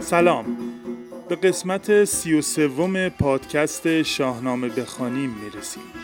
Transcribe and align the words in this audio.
سلام. 0.00 0.44
به 1.28 1.36
قسمت 1.36 2.04
سی 2.04 2.34
و 2.34 2.42
سوم 2.42 3.08
پادکست 3.08 4.02
شاهنامه 4.02 4.68
بخوانیم 4.68 5.30
می‌رسیم. 5.30 5.99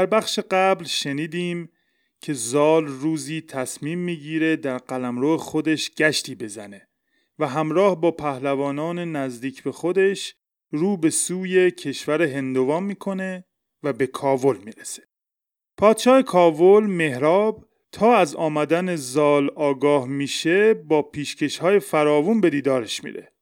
در 0.00 0.06
بخش 0.06 0.38
قبل 0.50 0.84
شنیدیم 0.84 1.68
که 2.20 2.32
زال 2.32 2.86
روزی 2.86 3.40
تصمیم 3.40 3.98
می‌گیره 3.98 4.56
در 4.56 4.78
قلمرو 4.78 5.36
خودش 5.36 5.90
گشتی 5.94 6.34
بزنه 6.34 6.88
و 7.38 7.48
همراه 7.48 8.00
با 8.00 8.10
پهلوانان 8.10 8.98
نزدیک 8.98 9.62
به 9.62 9.72
خودش 9.72 10.34
رو 10.70 10.96
به 10.96 11.10
سوی 11.10 11.70
کشور 11.70 12.22
هندوان 12.22 12.82
می‌کنه 12.82 13.44
و 13.82 13.92
به 13.92 14.06
کاول 14.06 14.56
می‌رسه. 14.56 15.02
پادشاه 15.76 16.22
کاول 16.22 16.86
مهراب 16.86 17.68
تا 17.92 18.16
از 18.16 18.34
آمدن 18.34 18.96
زال 18.96 19.50
آگاه 19.56 20.08
میشه 20.08 20.74
با 20.74 21.02
پیشکش 21.02 21.58
های 21.58 21.80
فراوون 21.80 22.40
به 22.40 22.50
دیدارش 22.50 23.04
میره. 23.04 23.32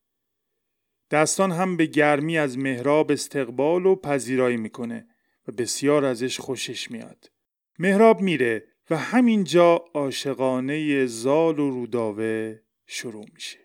دستان 1.11 1.53
هم 1.53 1.77
به 1.77 1.87
گرمی 1.87 2.39
از 2.39 2.59
مهراب 2.59 3.13
استقبال 3.13 3.87
و 3.87 3.97
پذیرایی 3.97 4.57
می‌کنه 4.57 5.08
و 5.49 5.53
بسیار 5.53 6.05
ازش 6.05 6.41
خوشش 6.41 6.91
میاد. 6.91 7.31
مهراب 7.79 8.21
میره 8.21 8.65
و 8.91 8.97
همینجا 8.97 9.85
عاشقانه 9.95 11.07
زال 11.07 11.59
و 11.59 11.71
روداوه 11.71 12.61
شروع 12.87 13.27
میشه. 13.35 13.59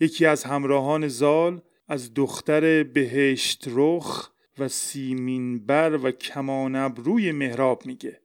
یکی 0.00 0.26
از 0.26 0.44
همراهان 0.44 1.08
زال 1.08 1.62
از 1.88 2.14
دختر 2.14 2.82
بهشت 2.82 3.64
رخ 3.66 4.30
و 4.58 4.68
سیمین 4.68 5.66
بر 5.66 5.96
و 6.02 6.10
کمان 6.10 6.76
ابروی 6.76 7.32
مهراب 7.32 7.86
میگه 7.86 8.22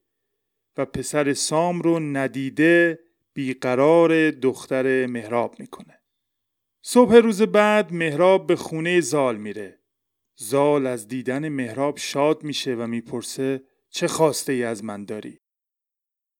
و 0.78 0.86
پسر 0.86 1.34
سام 1.34 1.82
رو 1.82 2.00
ندیده 2.00 3.00
بیقرار 3.34 4.32
دختر 4.32 5.06
مهراب 5.06 5.56
می‌کنه. 5.60 6.00
صبح 6.82 7.16
روز 7.16 7.42
بعد 7.42 7.94
مهراب 7.94 8.48
به 8.48 8.56
خونه 8.56 9.02
زال 9.02 9.38
میره. 9.38 9.83
زال 10.36 10.88
از 10.88 11.08
دیدن 11.08 11.50
مهراب 11.50 11.98
شاد 11.98 12.44
میشه 12.44 12.76
و 12.76 12.88
می‌پرسه 12.88 13.64
چه 13.90 14.08
خواسته 14.08 14.54
ای 14.54 14.64
از 14.64 14.84
من 14.84 15.06
داری؟ 15.06 15.40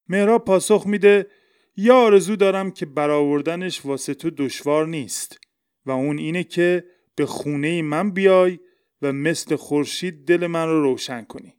مهراب 0.08 0.44
پاسخ 0.44 0.86
میده 0.86 1.30
یا 1.76 1.96
آرزو 1.96 2.36
دارم 2.36 2.70
که 2.70 2.86
برآوردنش 2.86 3.86
واسه 3.86 4.14
تو 4.14 4.30
دشوار 4.30 4.86
نیست 4.86 5.38
و 5.86 5.90
اون 5.90 6.18
اینه 6.18 6.44
که 6.44 6.84
به 7.16 7.26
خونه 7.26 7.82
من 7.82 8.10
بیای 8.10 8.58
و 9.02 9.12
مثل 9.12 9.56
خورشید 9.56 10.28
دل 10.28 10.46
من 10.46 10.68
رو 10.68 10.82
روشن 10.82 11.24
کنی. 11.24 11.54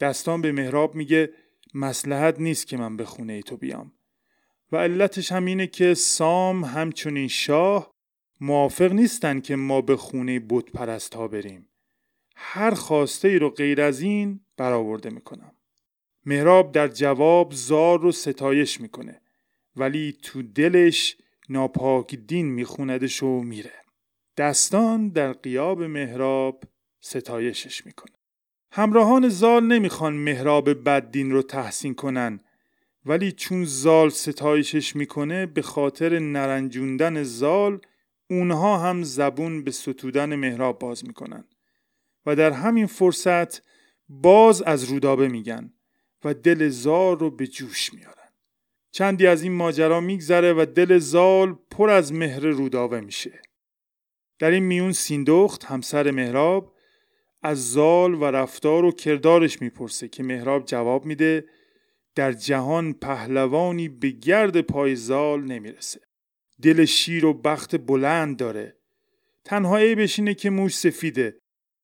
دستان 0.00 0.42
به 0.42 0.52
مهراب 0.52 0.94
میگه 0.94 1.32
مسلحت 1.74 2.40
نیست 2.40 2.66
که 2.66 2.76
من 2.76 2.96
به 2.96 3.04
خونه 3.04 3.42
تو 3.42 3.56
بیام 3.56 3.92
و 4.72 4.76
علتش 4.76 5.32
هم 5.32 5.44
اینه 5.44 5.66
که 5.66 5.94
سام 5.94 6.64
همچنین 6.64 7.28
شاه 7.28 7.93
موافق 8.44 8.92
نیستن 8.92 9.40
که 9.40 9.56
ما 9.56 9.80
به 9.80 9.96
خونه 9.96 10.40
بود 10.40 10.72
پرست 10.72 11.14
ها 11.14 11.28
بریم. 11.28 11.68
هر 12.36 12.74
خواسته 12.74 13.28
ای 13.28 13.38
رو 13.38 13.50
غیر 13.50 13.80
از 13.80 14.00
این 14.00 14.40
برآورده 14.56 15.10
می‌کنم. 15.10 15.52
مهراب 16.26 16.72
در 16.72 16.88
جواب 16.88 17.52
زار 17.52 18.00
رو 18.00 18.12
ستایش 18.12 18.80
می‌کنه 18.80 19.20
ولی 19.76 20.16
تو 20.22 20.42
دلش 20.42 21.16
ناپاک 21.48 22.14
دین 22.14 22.46
میخوندش 22.46 23.22
و 23.22 23.40
میره. 23.40 23.72
دستان 24.36 25.08
در 25.08 25.32
قیاب 25.32 25.82
مهراب 25.82 26.64
ستایشش 27.00 27.86
می‌کنه. 27.86 28.16
همراهان 28.72 29.28
زال 29.28 29.64
نمی‌خوان 29.64 30.14
مهراب 30.14 30.88
بددین 30.88 31.30
رو 31.30 31.42
تحسین 31.42 31.94
کنن 31.94 32.40
ولی 33.06 33.32
چون 33.32 33.64
زال 33.64 34.08
ستایشش 34.08 34.96
می‌کنه 34.96 35.46
به 35.46 35.62
خاطر 35.62 36.18
نرنجوندن 36.18 37.22
زال 37.22 37.80
اونها 38.30 38.78
هم 38.78 39.02
زبون 39.02 39.64
به 39.64 39.70
ستودن 39.70 40.34
مهراب 40.34 40.78
باز 40.78 41.04
می‌کنن 41.06 41.44
و 42.26 42.36
در 42.36 42.50
همین 42.50 42.86
فرصت 42.86 43.62
باز 44.08 44.62
از 44.62 44.84
رودابه 44.84 45.28
میگن 45.28 45.72
و 46.24 46.34
دل 46.34 46.68
زال 46.68 47.18
رو 47.18 47.30
به 47.30 47.46
جوش 47.46 47.94
میارن 47.94 48.28
چندی 48.90 49.26
از 49.26 49.42
این 49.42 49.52
ماجرا 49.52 50.00
میگذره 50.00 50.52
و 50.52 50.66
دل 50.74 50.98
زال 50.98 51.58
پر 51.70 51.90
از 51.90 52.12
مهر 52.12 52.40
رودابه 52.40 53.00
میشه. 53.00 53.42
در 54.38 54.50
این 54.50 54.62
میون 54.62 54.92
سیندخت 54.92 55.64
همسر 55.64 56.10
مهراب 56.10 56.74
از 57.42 57.72
زال 57.72 58.14
و 58.14 58.24
رفتار 58.24 58.84
و 58.84 58.92
کردارش 58.92 59.62
می‌پرسه 59.62 60.08
که 60.08 60.22
مهراب 60.22 60.64
جواب 60.64 61.04
میده 61.04 61.48
در 62.14 62.32
جهان 62.32 62.92
پهلوانی 62.92 63.88
به 63.88 64.10
گرد 64.10 64.60
پای 64.60 64.96
زال 64.96 65.44
نمی‌رسه. 65.44 66.00
دل 66.62 66.84
شیر 66.84 67.24
و 67.24 67.32
بخت 67.32 67.76
بلند 67.76 68.36
داره. 68.36 68.76
تنها 69.44 69.76
عیبش 69.76 70.18
اینه 70.18 70.34
که 70.34 70.50
موش 70.50 70.76
سفیده. 70.76 71.38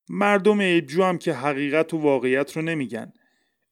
مردم 0.08 0.60
عیبجو 0.60 1.02
هم 1.02 1.18
که 1.18 1.32
حقیقت 1.32 1.94
و 1.94 1.98
واقعیت 1.98 2.56
رو 2.56 2.62
نمیگن. 2.62 3.12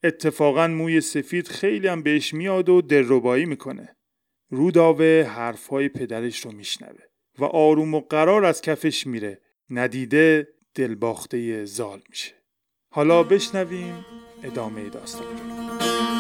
اتفاقا 0.03 0.69
موی 0.69 1.01
سفید 1.01 1.49
خیلی 1.49 1.89
هم 1.89 2.03
بهش 2.03 2.35
میاد 2.35 2.69
و 2.69 2.83
دلربایی 2.83 3.45
می‌کنه. 3.45 3.97
روداوه 4.51 5.31
حرفهای 5.35 5.89
پدرش 5.89 6.41
رو 6.41 6.53
میشنوه 6.53 7.01
و 7.39 7.45
آروم 7.45 7.95
و 7.95 8.01
قرار 8.01 8.45
از 8.45 8.63
کفش 8.63 9.07
میره. 9.07 9.41
ندیده 9.71 10.49
دلباخته 10.75 11.65
زال 11.65 12.03
میشه. 12.11 12.35
حالا 12.91 13.23
بشنویم 13.23 14.05
ادامه 14.43 14.89
داستان 14.89 16.18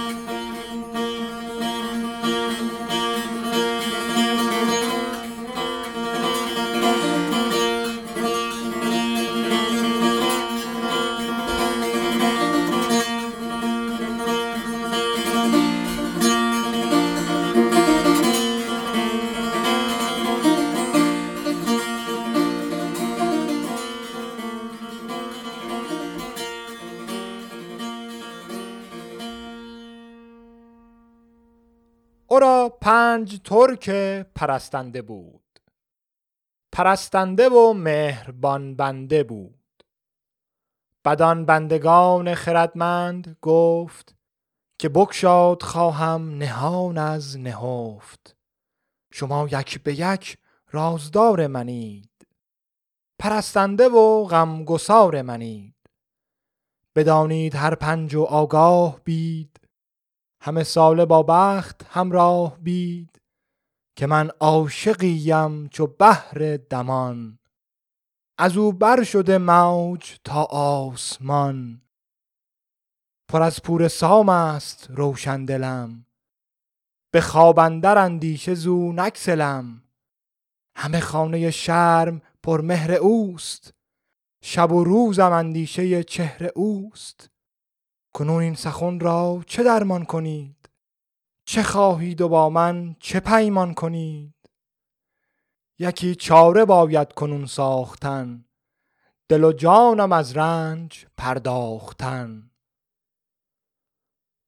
پنج 32.80 33.40
ترک 33.44 33.90
پرستنده 34.34 35.02
بود. 35.02 35.60
پرستنده 36.72 37.48
و 37.48 37.72
مهربان 37.72 38.76
بنده 38.76 39.22
بود. 39.22 39.84
بدان 41.04 41.44
بندگان 41.44 42.34
خردمند 42.34 43.36
گفت 43.42 44.16
که 44.78 44.88
بکشاد 44.88 45.62
خواهم 45.62 46.38
نهان 46.38 46.98
از 46.98 47.38
نهفت. 47.38 48.36
شما 49.12 49.48
یک 49.52 49.82
به 49.82 50.00
یک 50.00 50.38
رازدار 50.70 51.46
منید. 51.46 52.26
پرستنده 53.18 53.88
و 53.88 54.24
غمگسار 54.24 55.22
منید. 55.22 55.74
بدانید 56.96 57.56
هر 57.56 57.74
پنج 57.74 58.14
و 58.14 58.22
آگاه 58.22 59.00
بید. 59.04 59.57
همه 60.40 60.64
ساله 60.64 61.04
با 61.04 61.22
بخت 61.22 61.86
همراه 61.90 62.58
بید 62.58 63.20
که 63.96 64.06
من 64.06 64.30
عاشقیم 64.40 65.68
چو 65.68 65.86
بحر 65.86 66.56
دمان. 66.70 67.38
از 68.38 68.56
او 68.56 68.72
بر 68.72 69.04
شده 69.04 69.38
موج 69.38 70.16
تا 70.24 70.44
آسمان. 70.50 71.82
پر 73.28 73.42
از 73.42 73.62
پور 73.62 73.88
سام 73.88 74.28
است 74.28 74.86
روشن 74.90 75.44
دلم. 75.44 76.06
به 77.12 77.20
خواب 77.20 77.58
اندر 77.58 77.98
اندیشه 77.98 78.54
زو 78.54 78.92
نکسلم 78.92 79.82
همه 80.76 81.00
خانه 81.00 81.50
شرم 81.50 82.22
پر 82.42 82.60
مهر 82.60 82.92
اوست. 82.92 83.74
شب 84.42 84.72
و 84.72 84.84
روزم 84.84 85.32
اندیشه 85.32 86.04
چهره 86.04 86.52
اوست. 86.54 87.30
کنون 88.18 88.42
این 88.42 88.54
سخن 88.54 89.00
را 89.00 89.42
چه 89.46 89.62
درمان 89.62 90.04
کنید؟ 90.04 90.68
چه 91.44 91.62
خواهید 91.62 92.20
و 92.20 92.28
با 92.28 92.50
من 92.50 92.96
چه 93.00 93.20
پیمان 93.20 93.74
کنید؟ 93.74 94.34
یکی 95.78 96.14
چاره 96.14 96.64
باید 96.64 97.12
کنون 97.12 97.46
ساختن 97.46 98.44
دل 99.28 99.44
و 99.44 99.52
جانم 99.52 100.12
از 100.12 100.36
رنج 100.36 101.06
پرداختن. 101.16 102.50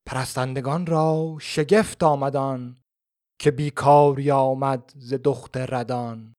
پرستندگان 0.05 0.85
را 0.85 1.37
شگفت 1.39 2.03
آمدان 2.03 2.83
که 3.39 3.51
بیکاری 3.51 4.31
آمد 4.31 4.93
ز 4.95 5.13
دخت 5.23 5.57
ردان. 5.57 6.35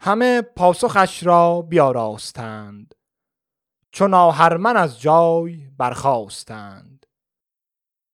همه 0.00 0.42
پاسخش 0.42 1.22
را 1.22 1.62
بیاراستند. 1.62 2.94
چون 3.94 4.14
آهرمن 4.14 4.76
از 4.76 5.00
جای 5.00 5.68
برخواستند 5.78 7.06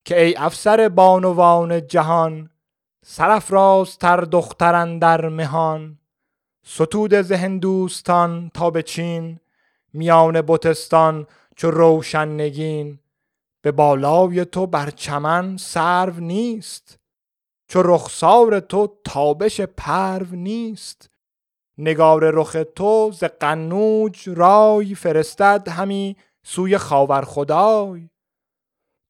که 0.04 0.22
ای 0.22 0.36
افسر 0.36 0.88
بانوان 0.88 1.86
جهان 1.86 2.50
سرافرازتر 3.04 4.20
دخترن 4.20 4.98
در 4.98 5.28
مهان. 5.28 5.98
ستود 6.62 7.22
ز 7.22 7.32
تا 8.54 8.70
به 8.70 8.82
چین 8.82 9.40
میان 9.92 10.42
بتستان 10.42 11.26
چو 11.56 11.70
روشن 11.70 12.28
نگین. 12.28 12.98
به 13.62 13.72
بالای 13.72 14.44
تو 14.44 14.66
بر 14.66 14.90
چمن 14.90 15.56
سرو 15.56 16.20
نیست 16.20 16.98
چو 17.68 17.82
رخسار 17.82 18.60
تو 18.60 18.96
تابش 19.04 19.60
پرو 19.60 20.26
نیست. 20.36 21.09
نگار 21.78 22.30
رخ 22.30 22.56
تو 22.76 23.12
ز 23.14 23.24
قنوج 23.24 24.28
رای 24.28 24.94
فرستد 24.94 25.68
همی 25.68 26.16
سوی 26.42 26.78
خاور 26.78 27.22
خدای. 27.22 28.08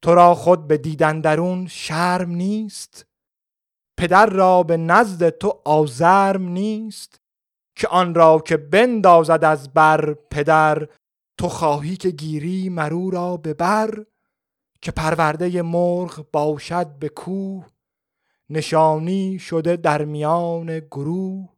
تو 0.03 0.15
را 0.15 0.35
خود 0.35 0.67
به 0.67 0.79
دیدن 0.79 1.21
درون 1.21 1.67
شرم 1.67 2.31
نیست 2.31 3.07
پدر 3.99 4.27
را 4.27 4.63
به 4.63 4.77
نزد 4.77 5.29
تو 5.29 5.61
آزرم 5.65 6.49
نیست. 6.49 7.21
که 7.77 7.89
آن 7.89 8.15
را 8.15 8.39
که 8.39 8.57
بندازد 8.57 9.45
از 9.45 9.73
بر 9.73 10.15
پدر 10.15 10.89
تو 11.39 11.49
خواهی 11.49 11.97
که 11.97 12.11
گیری 12.11 12.69
مرو 12.69 13.11
را 13.11 13.37
به 13.37 13.55
بر. 13.55 14.05
که 14.83 14.93
پرورده 14.93 15.63
مرغ 15.63 16.27
باشد 16.33 16.87
به 16.99 17.09
کوه 17.09 17.67
نشانی 18.51 19.39
شده 19.39 19.77
در 19.77 20.05
میان 20.05 20.79
گروه. 20.79 21.49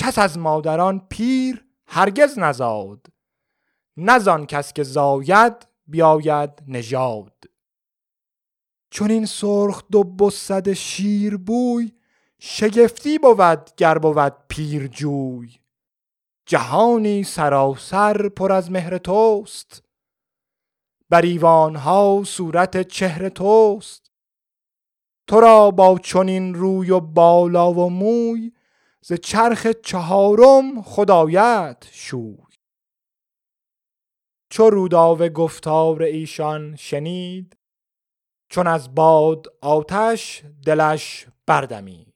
کس 0.00 0.18
از 0.18 0.38
مادران 0.38 1.06
پیر 1.10 1.64
هرگز 1.86 2.38
نزاد 2.38 3.06
نزان 3.96 4.46
کس 4.46 4.72
که 4.72 4.82
زاید 4.82 5.68
بیاید 5.86 6.50
نژاد. 6.68 7.44
چون 8.90 9.10
این 9.10 9.26
سرخ 9.26 9.82
دو 9.90 10.30
صد 10.30 10.72
شیر 10.72 11.36
بوی 11.36 11.92
شگفتی 12.38 13.18
بود 13.18 13.70
گر 13.76 13.98
بود 13.98 14.32
پیر 14.48 14.86
جوی. 14.86 15.56
جهانی 16.46 17.24
سراسر 17.24 18.28
پر 18.28 18.52
از 18.52 18.70
مهر 18.70 18.98
توست 18.98 19.82
بر 21.10 21.26
ها 21.76 22.22
صورت 22.26 22.88
چهر 22.88 23.28
توست. 23.28 24.10
تو 25.26 25.40
را 25.40 25.70
با 25.70 25.98
چنین 25.98 26.54
روی 26.54 26.90
و 26.90 27.00
بالا 27.00 27.72
و 27.72 27.90
موی 27.90 28.52
ز 29.04 29.12
چرخ 29.12 29.66
چهارم 29.66 30.82
خدایت 30.82 31.88
شوی. 31.92 32.36
چو 34.50 34.70
روداوه 34.70 35.28
گفتار 35.28 36.02
ایشان 36.02 36.76
شنید 36.76 37.56
چون 38.48 38.66
از 38.66 38.94
باد 38.94 39.46
آتش 39.60 40.42
دلش 40.66 41.26
بردمید. 41.46 42.14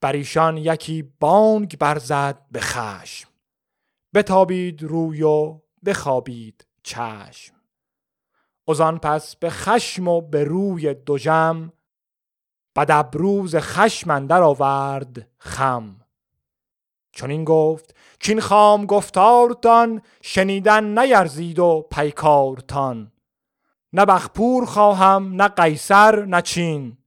بر 0.00 0.12
ایشان 0.12 0.56
یکی 0.56 1.02
بانگ 1.02 1.78
برزد 1.78 2.46
به 2.50 2.60
خشم 2.60 3.28
بتابید 4.14 4.82
روی 4.82 5.22
و 5.22 5.60
بخوابید 5.84 6.66
چشم. 6.82 7.54
ازان 8.68 8.98
پس 8.98 9.36
به 9.36 9.50
خشم 9.50 10.08
و 10.08 10.20
به 10.20 10.44
روی 10.44 10.94
دوژم 10.94 11.72
بد 12.78 12.90
ابروز 12.90 13.56
خشم 13.56 14.10
اندر 14.10 14.42
آورد 14.42 15.28
خم. 15.38 16.00
چون 17.12 17.30
این 17.30 17.44
گفت 17.44 17.94
کین 18.20 18.40
خام 18.40 18.86
گفتارتان 18.86 20.02
شنیدن 20.22 20.98
نیرزید 20.98 21.58
و 21.58 21.86
پیکارتان. 21.90 23.12
نه 23.92 24.04
بخپور 24.04 24.66
خواهم 24.66 25.42
نه 25.42 25.48
قیصر 25.48 26.24
نه 26.24 26.42
چین 26.42 26.98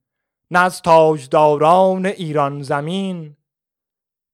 نه 0.52 0.60
از 0.60 0.82
تاجداران 0.82 2.06
ایران 2.06 2.62
زمین. 2.62 3.38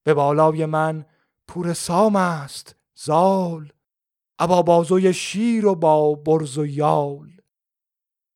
به 0.04 0.14
بالای 0.14 0.66
من 0.66 1.06
پور 1.48 1.74
سام 1.74 2.16
است 2.16 2.76
زال. 2.96 3.72
ابا 4.40 4.62
بازوی 4.62 5.14
شیر 5.14 5.66
و 5.66 5.76
با 5.76 6.16
برز 6.16 6.58
و 6.58 6.66
یال. 6.66 7.32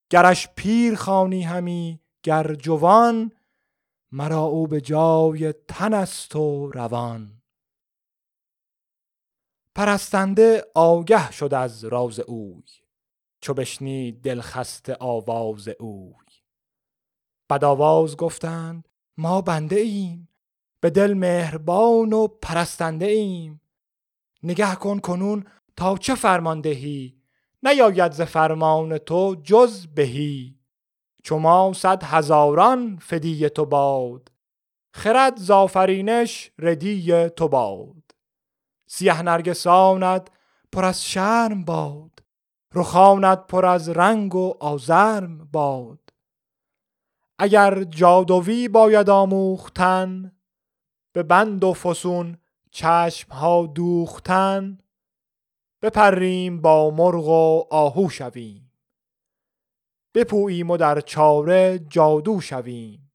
گرش 0.10 0.50
پیر 0.56 0.96
خانی 0.96 1.44
همی 1.44 2.01
گر 2.24 2.56
جوان 2.56 3.32
مرا 4.12 4.42
او 4.42 4.68
به 4.68 4.82
جای 4.82 5.54
تن 5.54 5.94
است 5.94 6.36
و 6.36 6.72
روان. 6.72 7.42
پرستنده 9.76 10.66
آگه 10.76 11.32
شد 11.32 11.54
از 11.54 11.86
راز 11.86 12.20
اوی 12.20 12.64
چو 13.42 13.54
بشنید 13.54 14.22
دلخسته 14.22 14.98
آواز 15.00 15.68
اوی. 15.68 16.14
بد 17.50 17.64
آواز 17.64 18.18
گفتند 18.18 18.90
ما 19.18 19.42
بنده 19.42 19.76
ایم 19.76 20.30
به 20.80 20.90
دل 20.90 21.14
مهربان 21.14 22.14
و 22.14 22.28
پرستنده 22.28 23.06
ایم. 23.06 23.62
نگه 24.44 24.76
کن 24.76 25.00
کنون 25.00 25.46
تا 25.76 25.98
چه 25.98 26.16
فرمان 26.16 26.62
دهی؟ 26.62 27.22
نیاید 27.64 28.12
ز 28.12 28.22
فرمان 28.22 28.98
تو 28.98 29.36
جز 29.44 29.88
بهی. 29.88 30.61
چو 31.24 31.38
ما 31.40 31.74
صد 31.74 32.04
هزاران 32.04 32.98
فدیه 32.98 33.50
تو 33.50 33.66
باد 33.66 34.32
خرد 34.94 35.38
زافرینش 35.38 36.52
ردی 36.60 37.30
تو 37.30 37.48
باد. 37.48 38.16
سیه 38.88 39.22
نرگسانت 39.22 40.28
پر 40.72 40.86
از 40.86 41.06
شرم 41.06 41.66
باد 41.66 42.20
رخانت 42.74 43.48
پر 43.48 43.66
از 43.66 43.90
رنگ 43.90 44.36
و 44.36 44.54
آزرم 44.60 45.50
باد. 45.52 46.00
اگر 47.40 47.84
جادوی 47.84 48.68
باید 48.68 49.10
آموختن 49.10 50.32
به 51.14 51.24
بند 51.24 51.64
و 51.64 51.74
فسون 51.74 52.38
چشم 52.72 53.32
ها 53.32 53.66
دوختن 53.66 54.78
بپریم 55.82 56.62
با 56.62 56.90
مرغ 56.90 57.28
و 57.28 57.68
آهو 57.76 58.10
شویم. 58.10 58.71
بپوییم 60.16 60.70
و 60.70 60.78
در 60.78 61.02
چاره 61.02 61.80
جادو 61.90 62.42
شویم. 62.42 63.12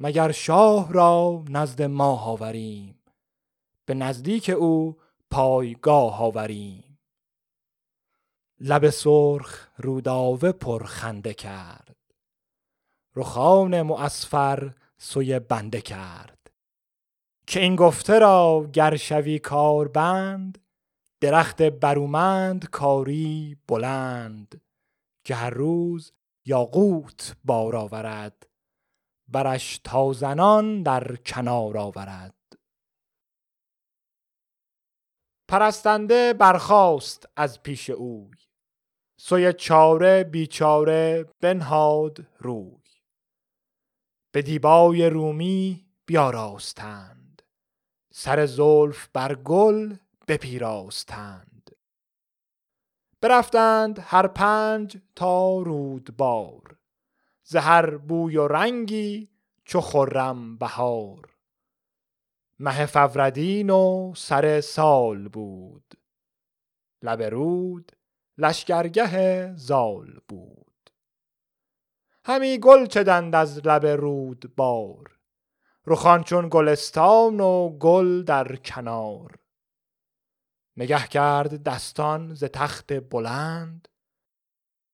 مگر 0.00 0.32
شاه 0.32 0.92
را 0.92 1.44
نزد 1.48 1.82
ما 1.82 2.18
آوریم؟ 2.18 3.02
به 3.86 3.94
نزدیک 3.94 4.50
او 4.50 4.96
پایگاه 5.30 6.22
آوریم. 6.22 6.98
لب 8.60 8.90
سرخ 8.90 9.68
روداوه 9.78 10.52
پرخنده 10.52 11.34
کرد. 11.34 11.96
رخان 13.16 13.82
معصفر 13.82 14.74
سوی 14.98 15.38
بنده 15.38 15.80
کرد. 15.80 16.50
که 17.46 17.60
این 17.60 17.76
گفته 17.76 18.18
را 18.18 18.70
گر 18.72 18.96
شوی 18.96 19.38
کاربند 19.38 20.58
درخت 21.20 21.62
برومند 21.62 22.70
کاری 22.70 23.56
بلند. 23.68 24.60
که 25.26 25.34
هر 25.34 25.50
روز 25.50 26.12
یاقوت 26.44 27.36
بار 27.44 27.76
آورد 27.76 28.46
برش 29.28 29.80
تازنان 29.84 30.82
در 30.82 31.16
کنار 31.16 31.78
آورد. 31.78 32.34
پرستنده 35.48 36.32
برخاست 36.32 37.28
از 37.36 37.62
پیش 37.62 37.90
اوی 37.90 38.36
سوی 39.20 39.52
چاره 39.52 40.24
بیچاره 40.24 41.24
بنهاد 41.40 42.26
روی. 42.38 42.82
به 44.32 44.42
دیبای 44.42 45.10
رومی 45.10 45.86
بیاراستند 46.06 47.42
سر 48.12 48.46
زلف 48.46 49.08
بر 49.12 49.34
گل 49.34 49.96
بپیراستند. 50.28 51.55
برفتند 53.20 53.98
هر 54.02 54.26
پنج 54.26 54.98
تا 55.14 55.58
رودبار. 55.58 56.76
ز 57.42 57.56
هر 57.56 57.96
بوی 57.96 58.36
و 58.36 58.48
رنگی 58.48 59.30
چو 59.64 59.80
خرم 59.80 60.58
بهار. 60.58 61.36
مه 62.58 62.86
فوردین 62.86 63.70
و 63.70 64.12
سر 64.16 64.60
سال 64.60 65.28
بود. 65.28 65.94
لب 67.02 67.22
رود 67.22 67.92
لشگرگه 68.38 69.56
زال 69.56 70.20
بود. 70.28 70.90
همی 72.24 72.58
گل 72.58 72.86
چدند 72.86 73.34
از 73.34 73.66
لب 73.66 73.86
رود 73.86 74.56
بار 74.56 75.16
رخان 75.86 76.22
چون 76.22 76.48
گلستان 76.50 77.40
و 77.40 77.78
گل 77.78 78.22
در 78.22 78.56
کنار. 78.56 79.38
نگه 80.76 81.06
کرد 81.06 81.62
دستان 81.62 82.34
ز 82.34 82.44
تخت 82.44 82.92
بلند. 82.92 83.88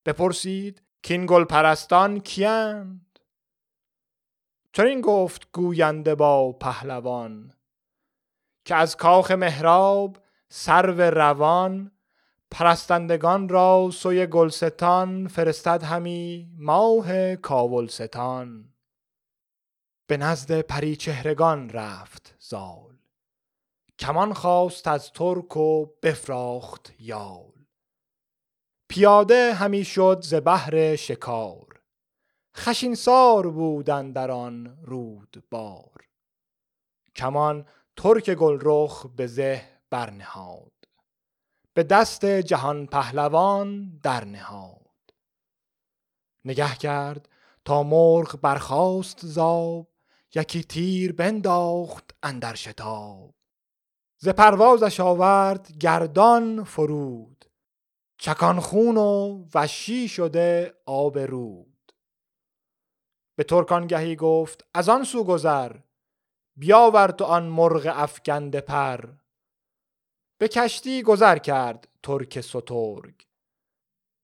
بپرسید 0.06 0.82
کین 1.02 1.26
گل 1.26 1.44
پرستان 1.44 2.20
کیند؟ 2.20 3.18
چنین 4.72 5.00
گفت 5.00 5.52
گوینده 5.52 6.14
با 6.14 6.52
پهلوان 6.52 7.54
که 8.64 8.74
از 8.74 8.96
کاخ 8.96 9.30
مهراب 9.30 10.18
سرو 10.48 11.00
روان 11.00 11.92
پرستندگان 12.50 13.48
را 13.48 13.90
سوی 13.92 14.26
گلستان 14.26 15.28
فرستد 15.28 15.82
همی 15.82 16.50
ماه 16.58 17.36
کاولستان. 17.36 18.72
به 20.06 20.16
نزد 20.16 20.60
پریچهرگان 20.60 21.70
رفت 21.70 22.34
زال. 22.38 23.01
کمان 24.02 24.32
خواست 24.32 24.88
از 24.88 25.12
ترک 25.12 25.56
و 25.56 25.86
بفراخت 26.02 26.92
یال. 26.98 27.52
پیاده 28.88 29.54
همی 29.54 29.84
شد 29.84 30.20
ز 30.22 30.34
بهر 30.34 30.96
شکار. 30.96 31.80
خشین 32.56 32.94
سار 32.94 33.50
بودن 33.50 34.12
در 34.12 34.30
آن 34.30 34.78
رود 34.82 35.44
بار 35.50 36.08
کمان 37.16 37.66
ترک 37.96 38.30
گلرخ 38.30 39.06
به 39.06 39.26
زه 39.26 39.68
برنهاد. 39.90 40.72
به 41.74 41.82
دست 41.82 42.24
جهان 42.24 42.86
پهلوان 42.86 43.98
در 44.02 44.24
نهاد 44.24 45.14
نگه 46.44 46.74
کرد 46.74 47.28
تا 47.64 47.82
مرغ 47.82 48.40
برخاست 48.40 49.26
زاب 49.26 49.88
یکی 50.34 50.64
تیر 50.64 51.12
بنداخت 51.12 52.14
اندر 52.22 52.54
شتاب. 52.54 53.34
ز 54.24 54.28
پروازش 54.28 55.00
آورد 55.00 55.76
گردان 55.80 56.64
فرود. 56.64 57.44
چکان 58.18 58.60
خون 58.60 58.96
و 58.96 59.44
وشی 59.54 60.08
شده 60.08 60.74
آب 60.86 61.18
رود. 61.18 61.92
به 63.36 63.44
ترکان 63.44 63.86
گهی 63.86 64.16
گفت 64.16 64.66
از 64.74 64.88
آن 64.88 65.04
سو 65.04 65.24
گذر 65.24 65.76
بیاور 66.56 67.08
تو 67.08 67.24
آن 67.24 67.42
مرغ 67.42 67.92
افگنده 67.94 68.60
پر. 68.60 69.08
به 70.38 70.48
کشتی 70.48 71.02
گذر 71.02 71.38
کرد 71.38 71.88
ترک 72.02 72.40
سترگ. 72.40 73.26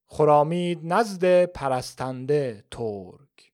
خرامید 0.07 0.81
نزد 0.83 1.45
پرستنده 1.45 2.64
ترک. 2.71 3.52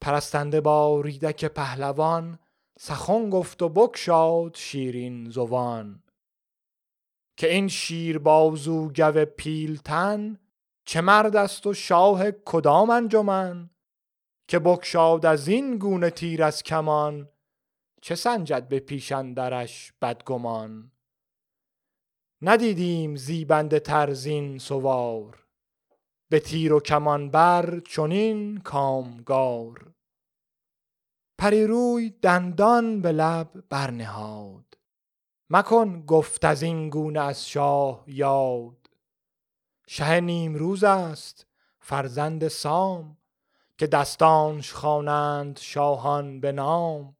پرستنده 0.00 0.60
با 0.60 1.00
ریدک 1.00 1.44
پهلوان 1.44 2.38
سخن 2.78 3.30
گفت 3.30 3.62
و 3.62 3.68
بکشاد 3.68 4.56
شیرین 4.56 5.30
زوان 5.30 6.02
که 7.36 7.52
این 7.52 7.68
شیر 7.68 8.18
بازو 8.18 8.88
گو 8.88 9.24
پیلتن 9.24 10.38
چه 10.84 11.00
مرد 11.00 11.36
است 11.36 11.66
و 11.66 11.74
شاه 11.74 12.30
کدام 12.30 12.90
انجمن 12.90 13.70
که 14.48 14.58
بکشاد 14.58 15.26
از 15.26 15.48
این 15.48 15.78
گونه 15.78 16.10
تیر 16.10 16.42
از 16.42 16.62
کمان 16.62 17.28
چه 18.02 18.14
سنجد 18.14 18.68
به 18.68 18.80
پیشندرش 18.80 19.92
بدگمان. 20.02 20.90
ندیدیم 22.42 23.16
زیبنده 23.16 23.80
ترزین 23.80 24.58
سوار 24.58 25.46
به 26.30 26.40
تیر 26.40 26.72
و 26.72 26.80
کمان 26.80 27.30
بر 27.30 27.80
چنین 27.80 28.58
کامگار. 28.60 29.93
پریروی 31.44 32.10
دندان 32.10 33.00
به 33.00 33.12
لب 33.12 33.48
برنهاد. 33.68 34.78
مکن 35.50 36.04
گفت 36.06 36.44
از 36.44 36.62
این 36.62 36.90
گونه 36.90 37.20
از 37.20 37.48
شاه 37.48 38.04
یاد. 38.06 38.90
شه 39.86 40.20
نیمروز 40.20 40.84
است 40.84 41.46
فرزند 41.80 42.48
سام 42.48 43.16
که 43.78 43.86
دستانش 43.86 44.72
خوانند 44.72 45.58
شاهان 45.58 46.40
به 46.40 46.52
نام. 46.52 47.16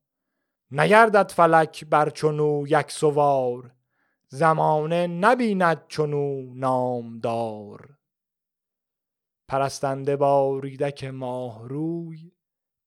نگردد 0.70 1.32
فلک 1.32 1.84
بر 1.84 2.10
چنو 2.10 2.64
یک 2.68 2.90
سوار 2.90 3.72
زمانه 4.28 5.06
نبیند 5.06 5.84
چنو 5.88 6.54
نامدار. 6.54 7.98
پرستنده 9.48 10.16
با 10.16 10.58
ریدک 10.58 11.04
ماه 11.04 11.68
روی 11.68 12.30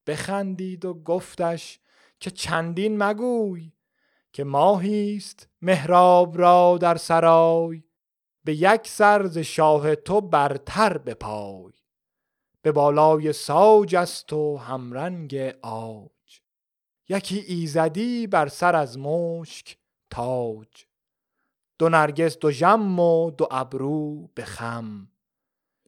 بخندید 0.07 0.85
و 0.85 0.93
گفتش 0.93 1.79
که 2.19 2.31
چندین 2.31 3.03
مگوی 3.03 3.71
که 4.33 4.43
ماهیست 4.43 5.49
مهراب 5.61 6.37
را 6.37 6.77
در 6.81 6.97
سرای 6.97 7.83
به 8.43 8.55
یک 8.55 8.87
سر 8.87 9.27
ز 9.27 9.37
شاه 9.37 9.95
تو 9.95 10.21
برتر 10.21 10.97
به 10.97 11.13
پای 11.13 11.73
به 12.61 12.71
بالای 12.71 13.33
ساج 13.33 13.95
است 13.95 14.33
و 14.33 14.57
همرنگ 14.57 15.35
آج 15.61 16.41
یکی 17.09 17.39
ایزدی 17.39 18.27
بر 18.27 18.47
سر 18.47 18.75
از 18.75 18.97
مشک 18.97 19.77
تاج 20.09 20.85
دو 21.79 21.89
نرگس 21.89 22.37
دو 22.37 22.51
ژم 22.51 22.99
و 22.99 23.31
دو 23.31 23.47
ابرو 23.51 24.27
به 24.35 24.45
خم. 24.45 25.07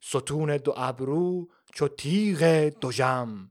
ستون 0.01 0.57
دو 0.57 0.73
ابرو 0.77 1.47
چو 1.73 1.87
تیغ 1.87 2.43
دو 2.81 2.91
ژم. 2.91 3.49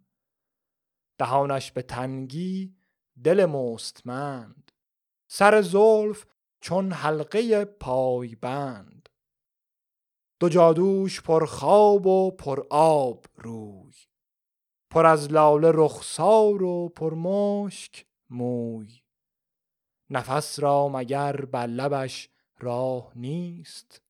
دهانش 1.19 1.73
به 1.73 1.83
تنگی 1.83 2.77
دل 3.25 3.47
مستمند. 3.47 4.73
سر 5.31 5.63
زلف 5.63 6.27
چون 6.61 6.93
حلقه 6.93 7.65
پای 7.65 8.35
بند 8.35 9.09
دو 10.41 10.49
جادوش 10.49 11.21
پر 11.21 11.47
خواب 11.47 12.07
و 12.07 12.31
پر 12.31 12.67
آب 12.71 13.27
روی. 13.37 13.95
پر 14.91 15.07
از 15.07 15.33
لاله 15.33 15.71
رخسار 15.75 16.63
و 16.63 16.89
پر 16.89 17.15
مشک 17.15 18.07
موی. 18.31 19.01
نفس 20.11 20.61
را 20.61 20.89
مگر 20.89 21.37
بر 21.45 21.67
لبش 21.67 22.29
راه 22.61 23.13
نیست؟ 23.15 24.03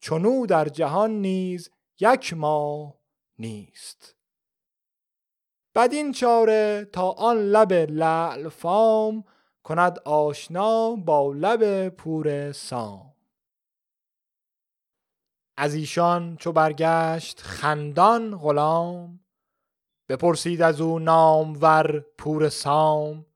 چنو 0.00 0.46
در 0.46 0.68
جهان 0.68 1.10
نیز 1.10 1.70
یک 2.00 2.34
ماه 2.34 2.94
نیست. 3.38 4.15
بدین 5.76 6.12
چاره 6.12 6.88
تا 6.92 7.10
آن 7.10 7.36
لب 7.36 7.72
لعل 7.72 8.48
فام 8.48 9.24
کند 9.62 9.98
آشنا 9.98 10.96
با 10.96 11.32
لب 11.32 11.88
پور 11.88 12.52
سام. 12.52 13.14
از 15.56 15.74
ایشان 15.74 16.36
چو 16.36 16.52
برگشت 16.52 17.40
خندان 17.40 18.36
غلام 18.38 19.20
بپرسید 20.08 20.62
از 20.62 20.80
او 20.80 20.98
نامور 20.98 22.04
پور 22.18 22.48
سام 22.48 23.26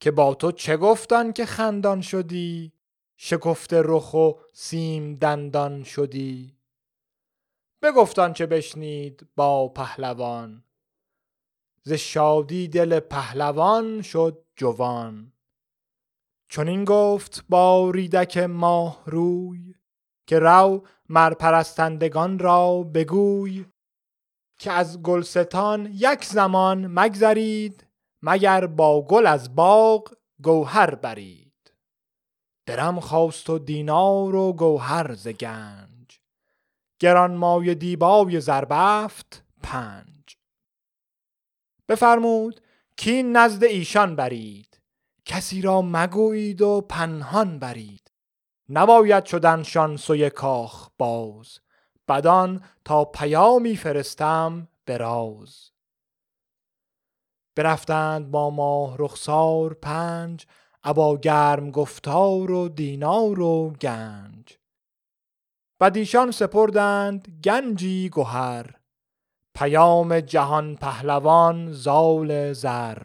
که 0.00 0.10
با 0.10 0.34
تو 0.34 0.52
چه 0.52 0.76
گفتن 0.76 1.32
که 1.32 1.46
خندان 1.46 2.00
شدی؟ 2.00 2.72
شکفته 3.16 3.82
رخ 3.84 4.14
و 4.14 4.32
سیم 4.52 5.14
دندان 5.14 5.84
شدی؟ 5.84 6.56
بگفتان 7.82 8.32
چه 8.32 8.46
بشنید 8.46 9.26
با 9.36 9.68
پهلوان. 9.68 10.65
ز 11.86 11.92
شادی 11.92 12.68
دل 12.68 13.00
پهلوان 13.00 14.02
شد 14.02 14.44
جوان. 14.56 15.32
چنین 16.48 16.84
گفت 16.84 17.44
با 17.48 17.90
ریدک 17.90 18.38
ماه 18.38 19.02
روی 19.06 19.74
که 20.26 20.38
رو 20.38 20.86
مر 21.08 21.34
پرستندگان 21.34 22.38
را 22.38 22.82
بگوی 22.82 23.64
که 24.58 24.72
از 24.72 25.02
گلستان 25.02 25.90
یک 25.92 26.24
زمان 26.24 26.86
مگذرید 26.86 27.86
مگر 28.22 28.66
با 28.66 29.02
گل 29.02 29.26
از 29.26 29.54
باغ 29.54 30.14
گوهر 30.42 30.94
برید. 30.94 31.72
درم 32.66 33.00
خواست 33.00 33.50
و 33.50 33.58
دینار 33.58 34.34
و 34.34 34.52
گوهر 34.52 35.14
ز 35.14 35.28
گنج 35.28 36.20
گرانمایه 36.98 37.74
دیبای 37.74 38.40
زربفت 38.40 39.44
پنج. 39.62 40.15
بفرمود 41.88 42.60
کین 42.96 43.36
نزد 43.36 43.64
ایشان 43.64 44.16
برید 44.16 44.80
کسی 45.24 45.62
را 45.62 45.82
مگویید 45.82 46.62
و 46.62 46.80
پنهان 46.80 47.58
برید. 47.58 48.12
نباید 48.68 49.24
شدنشان 49.24 49.96
سوی 49.96 50.30
کاخ 50.30 50.90
باز 50.98 51.58
بدان 52.08 52.64
تا 52.84 53.04
پیامی 53.04 53.76
فرستم 53.76 54.68
به 54.84 54.96
راز 54.96 55.70
برفتند 57.56 58.30
با 58.30 58.50
ماه 58.50 58.96
رخسار 58.98 59.74
پنج 59.74 60.46
ابا 60.84 61.16
گرم 61.16 61.70
گفتار 61.70 62.50
و 62.50 62.68
دینار 62.68 63.40
و 63.40 63.70
گنج. 63.70 64.58
و 65.80 65.90
دیشان 65.90 66.30
سپردند 66.30 67.40
گنجی 67.44 68.10
گهر 68.12 68.75
پیام 69.56 70.20
جهان 70.20 70.76
پهلوان 70.76 71.72
زال 71.72 72.52
زر. 72.52 72.98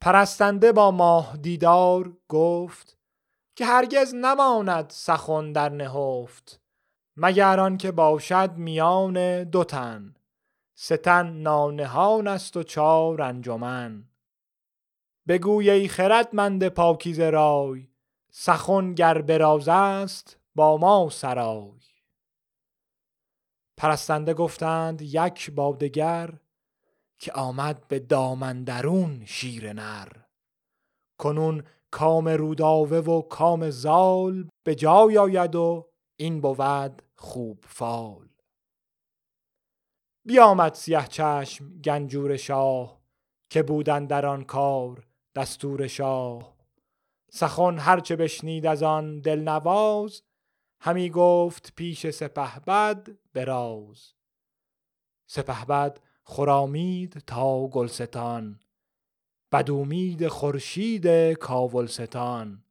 پرستنده 0.00 0.72
با 0.72 0.90
ماه 0.90 1.36
دیدار 1.36 2.12
گفت 2.28 2.98
که 3.56 3.66
هرگز 3.66 4.14
نماند 4.14 4.90
سخن 4.90 5.52
در 5.52 5.68
نهفت 5.68 6.60
مگر 7.16 7.60
آن 7.60 7.76
که 7.76 7.92
باشد 7.92 8.52
میان 8.56 9.44
دو 9.44 9.64
تن. 9.64 10.14
ستن 10.74 11.26
نانهان 11.26 12.28
است 12.28 12.56
و 12.56 12.62
چار 12.62 13.22
انجمن. 13.22 14.04
بگوی 15.28 15.70
ای 15.70 15.88
خردمند 15.88 16.68
پاکیزه 16.68 17.30
رای 17.30 17.88
سخن 18.30 18.94
گر 18.94 19.22
براز 19.22 19.68
است 19.68 20.38
با 20.54 20.76
ما 20.76 21.08
سرای. 21.10 21.95
پرستنده 23.76 24.34
گفتند 24.34 25.02
یک 25.02 25.50
با 25.50 25.72
دگر 25.72 26.38
که 27.18 27.32
آمد 27.32 27.88
به 27.88 27.98
دامندرون 27.98 29.24
شیر 29.24 29.72
نر. 29.72 30.08
کنون 31.18 31.64
کام 31.90 32.28
روداوه 32.28 32.96
و 32.96 33.22
کام 33.22 33.70
زال 33.70 34.48
به 34.64 34.74
جای 34.74 35.18
آید 35.18 35.54
و 35.54 35.88
این 36.16 36.40
بود 36.40 37.02
خوب 37.14 37.64
فال. 37.68 38.28
بیامد 40.26 40.74
سیه 40.74 41.06
چشم 41.06 41.78
گنجور 41.78 42.36
شاه 42.36 43.00
که 43.50 43.62
بودن 43.62 44.06
در 44.06 44.26
آن 44.26 44.44
کار 44.44 45.06
دستور 45.34 45.86
شاه. 45.86 46.56
سخن 47.30 47.78
هرچه 47.78 48.16
بشنید 48.16 48.66
از 48.66 48.82
آن 48.82 49.20
دلنواز 49.20 50.22
همی 50.86 51.10
گفت 51.10 51.72
پیش 51.76 52.10
سپهبد 52.10 53.08
براز. 53.32 54.12
سپهبد 55.26 56.00
خرامید 56.24 57.12
تا 57.26 57.68
گلستان 57.68 58.60
بد 59.52 59.70
امید 59.70 60.28
خورشید 60.28 61.32
کاولستان. 61.32 62.64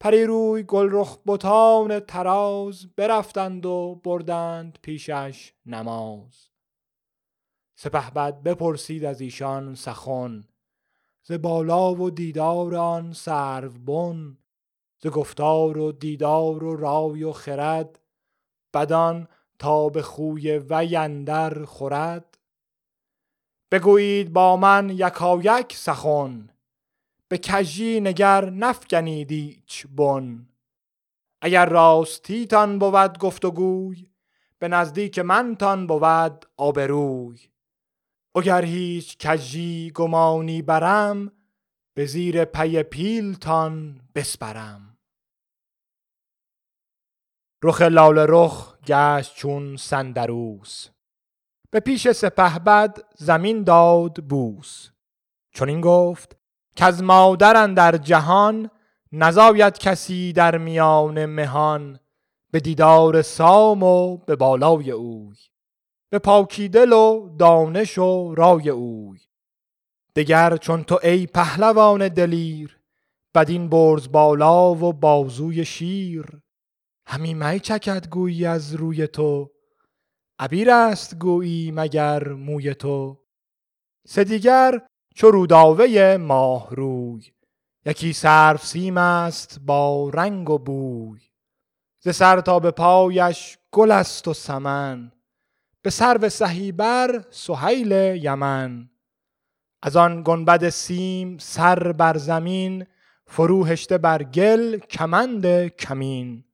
پری 0.00 0.24
روی 0.24 0.62
گلرخ 0.62 1.18
بتان 1.26 2.00
تراز 2.00 2.86
برفتند 2.96 3.66
و 3.66 4.00
بردند 4.04 4.78
پیشش 4.82 5.52
نماز. 5.66 6.48
سپهبد 7.74 8.42
بپرسید 8.42 9.04
از 9.04 9.20
ایشان 9.20 9.74
سخن 9.74 10.44
ز 11.22 11.32
بالا 11.32 11.94
و 11.94 12.10
دیدار 12.10 12.74
آن 12.74 13.12
سرو 13.12 13.70
بن 13.70 14.38
ز 15.00 15.06
گفتار 15.06 15.78
و 15.78 15.92
دیدار 15.92 16.64
و 16.64 16.76
رای 16.76 17.24
و 17.24 17.32
خرد 17.32 17.98
بدان 18.74 19.28
تا 19.58 19.88
به 19.88 20.02
خوی 20.02 20.58
وی 20.58 20.96
اندر 20.96 21.64
خورد. 21.64 22.38
بگویید 23.70 24.32
با 24.32 24.56
من 24.56 24.90
یکایک 24.90 25.76
سخن 25.76 26.50
به 27.28 27.38
کژی 27.38 28.00
نگر 28.00 28.50
نفگنید 28.50 29.32
ایچ 29.32 29.86
بن. 29.86 30.48
اگر 31.40 31.66
راستیتان 31.66 32.78
بود 32.78 33.18
گفت 33.18 33.44
و 33.44 33.50
گوی 33.50 34.10
به 34.58 34.68
نزدیک 34.68 35.18
منتان 35.18 35.86
بود 35.86 36.46
آبروی. 36.56 37.38
اگر 38.34 38.64
هیچ 38.64 39.18
کژی 39.18 39.90
گمانی 39.94 40.62
برم 40.62 41.32
به 41.98 42.06
زیر 42.06 42.44
پی 42.44 42.82
پیلتان 42.82 44.00
بسپرم. 44.14 44.98
رخ 47.62 47.82
لاله 47.82 48.26
رخ 48.28 48.78
گشت 48.86 49.34
چون 49.36 49.76
سندروس 49.76 50.88
به 51.70 51.80
پیش 51.80 52.10
سپهبد 52.10 52.98
زمین 53.16 53.64
داد 53.64 54.14
بوس. 54.14 54.90
چون 55.54 55.68
این 55.68 55.80
گفت 55.80 56.36
که 56.76 56.84
از 56.84 57.02
مادرن 57.02 57.74
در 57.74 57.96
جهان 57.96 58.70
نزاید 59.12 59.78
کسی 59.78 60.32
در 60.32 60.58
میان 60.58 61.26
مهان 61.26 62.00
به 62.50 62.60
دیدار 62.60 63.22
سام 63.22 63.82
و 63.82 64.16
به 64.16 64.36
بالای 64.36 64.90
اوی 64.90 65.36
به 66.10 66.18
پاکی 66.18 66.68
دل 66.68 66.92
و 66.92 67.36
دانش 67.38 67.98
و 67.98 68.34
رای 68.34 68.68
اوی. 68.68 69.27
دگر 70.16 70.56
چون 70.56 70.84
تو 70.84 70.98
ای 71.02 71.26
پهلوان 71.26 72.08
دلیر 72.08 72.78
بدین 73.34 73.68
برز 73.68 74.12
بالا 74.12 74.74
و 74.74 74.92
بازوی 74.92 75.64
شیر. 75.64 76.26
همی 77.06 77.34
می 77.34 77.60
چکد 77.60 78.08
گویی 78.08 78.46
از 78.46 78.74
روی 78.74 79.06
تو 79.06 79.50
عبیر 80.38 80.70
است 80.70 81.14
گویی 81.14 81.70
مگر 81.70 82.28
موی 82.28 82.74
تو. 82.74 83.18
سه 84.06 84.24
دیگر 84.24 84.82
چو 85.14 85.30
روداوه 85.30 86.16
ماه 86.20 86.68
روی 86.70 87.22
یکی 87.86 88.12
سرف 88.12 88.66
سیم 88.66 88.96
است 88.96 89.60
با 89.60 90.10
رنگ 90.14 90.50
و 90.50 90.58
بوی. 90.58 91.20
ز 92.00 92.08
سر 92.08 92.40
تا 92.40 92.58
به 92.58 92.70
پایش 92.70 93.58
گل 93.72 93.90
است 93.90 94.28
و 94.28 94.34
سمن 94.34 95.12
به 95.82 95.90
سرو 95.90 96.28
سهی 96.28 96.72
بر 96.72 97.24
سهیل 97.30 97.92
یمن. 98.22 98.90
از 99.82 99.96
آن 99.96 100.22
گنبد 100.22 100.68
سیم 100.68 101.38
سر 101.38 101.92
بر 101.92 102.16
زمین 102.16 102.86
فرو 103.26 103.66
هشته 103.66 103.98
بر 103.98 104.22
گل 104.22 104.78
کمند 104.78 105.66
کمین. 105.68 106.44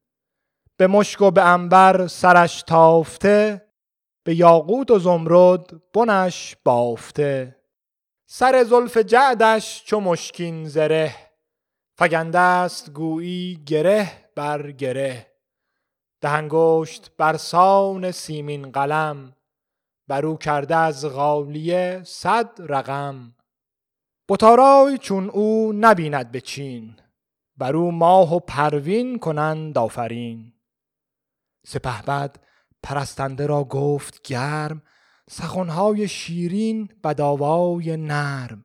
به 0.76 0.86
مشک 0.86 1.20
و 1.20 1.30
به 1.30 1.42
انبر 1.42 2.06
سرش 2.06 2.62
تافته 2.62 3.68
به 4.24 4.34
یاقوت 4.34 4.90
و 4.90 4.98
زمرد 4.98 5.92
بنش 5.92 6.56
بافته. 6.64 7.56
سر 8.26 8.64
زلف 8.64 8.96
جعدش 8.96 9.84
چو 9.84 10.00
مشکین 10.00 10.68
زره 10.68 11.14
فگنده 11.98 12.38
است 12.38 12.90
گویی 12.90 13.64
گره 13.66 14.12
بر 14.36 14.70
گره. 14.70 15.26
دهنگشت 16.20 17.10
بر 17.18 17.36
سان 17.36 18.10
سیمین 18.10 18.70
قلم 18.70 19.33
برو 20.08 20.36
کرده 20.36 20.76
از 20.76 21.06
غالیه 21.06 22.02
صد 22.04 22.50
رقم. 22.58 23.34
بتارای 24.28 24.98
چون 24.98 25.30
او 25.30 25.72
نبیند 25.76 26.30
به 26.30 26.40
چین 26.40 26.96
برو 27.56 27.90
ماه 27.90 28.34
و 28.34 28.40
پروین 28.40 29.18
کنند 29.18 29.78
آفرین. 29.78 30.52
سپهبد 31.66 32.36
پرستنده 32.82 33.46
را 33.46 33.64
گفت 33.64 34.22
گرم 34.22 34.82
سخنهای 35.30 36.08
شیرین 36.08 36.88
بداوای 37.04 37.96
نرم. 37.96 38.64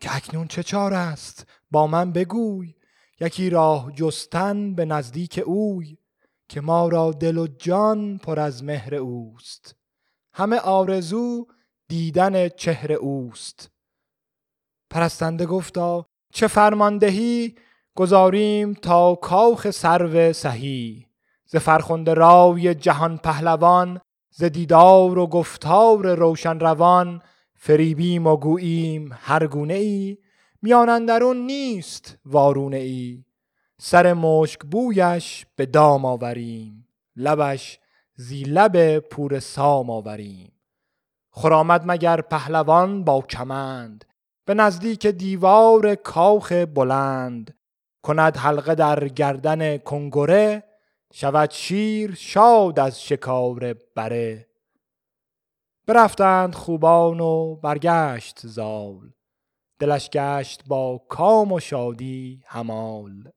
که 0.00 0.16
اکنون 0.16 0.46
چه 0.46 0.62
چار 0.62 0.94
است؟ 0.94 1.46
با 1.70 1.86
من 1.86 2.12
بگوی. 2.12 2.74
یکی 3.20 3.50
راه 3.50 3.92
جستن 3.92 4.74
به 4.74 4.84
نزدیک 4.84 5.42
اوی 5.46 5.98
که 6.48 6.60
ما 6.60 6.88
را 6.88 7.10
دل 7.10 7.38
و 7.38 7.46
جان 7.46 8.18
پر 8.18 8.40
از 8.40 8.64
مهر 8.64 8.94
اوست. 8.94 9.75
همه 10.38 10.58
آرزو 10.58 11.46
دیدن 11.88 12.48
چهر 12.48 12.92
اوست. 12.92 13.70
پرستنده 14.90 15.46
گفتا 15.46 16.06
چه 16.32 16.46
فرماندهی؟ 16.46 17.54
گذاریم 17.94 18.74
تا 18.74 19.14
کاخ 19.14 19.70
سرو 19.70 20.32
سهی. 20.32 21.06
ز 21.46 21.56
فرخنده 21.56 22.14
رای 22.14 22.74
جهان 22.74 23.18
پهلوان 23.18 24.00
ز 24.30 24.44
دیدار 24.44 25.18
و 25.18 25.26
گفتار 25.26 26.14
روشن 26.14 26.60
روان 26.60 27.22
فریبیم 27.54 28.26
و 28.26 28.36
گوییم 28.36 29.10
هر 29.12 29.46
گونه 29.46 29.74
ای 29.74 30.18
میان 30.62 31.10
نیست 31.36 32.18
وارونه 32.24 32.76
ای. 32.76 33.24
سر 33.78 34.12
مشک 34.12 34.60
بویش 34.60 35.46
به 35.56 35.66
دام 35.66 36.04
آوریم. 36.04 36.88
لبش 37.16 37.78
زی 38.16 38.42
لب 38.42 38.98
پور 38.98 39.40
سام 39.40 39.90
آوریم. 39.90 40.52
خرامد 41.30 41.82
مگر 41.84 42.20
پهلوان 42.20 43.04
با 43.04 43.22
کمند. 43.22 44.04
به 44.44 44.54
نزدیک 44.54 45.06
دیوار 45.06 45.94
کاخ 45.94 46.52
بلند. 46.52 47.58
کند 48.02 48.36
حلقه 48.36 48.74
در 48.74 49.08
گردن 49.08 49.78
کنگره. 49.78 50.64
شود 51.12 51.50
شیر 51.50 52.14
شاد 52.14 52.80
از 52.80 53.02
شکار 53.02 53.74
بره. 53.96 54.48
برفتند 55.86 56.54
خوبان 56.54 57.20
و 57.20 57.56
برگشت 57.56 58.46
زال. 58.46 59.12
دلش 59.78 60.10
گشت 60.10 60.64
با 60.66 60.98
کام 61.08 61.52
و 61.52 61.60
شادی 61.60 62.42
همال. 62.46 63.30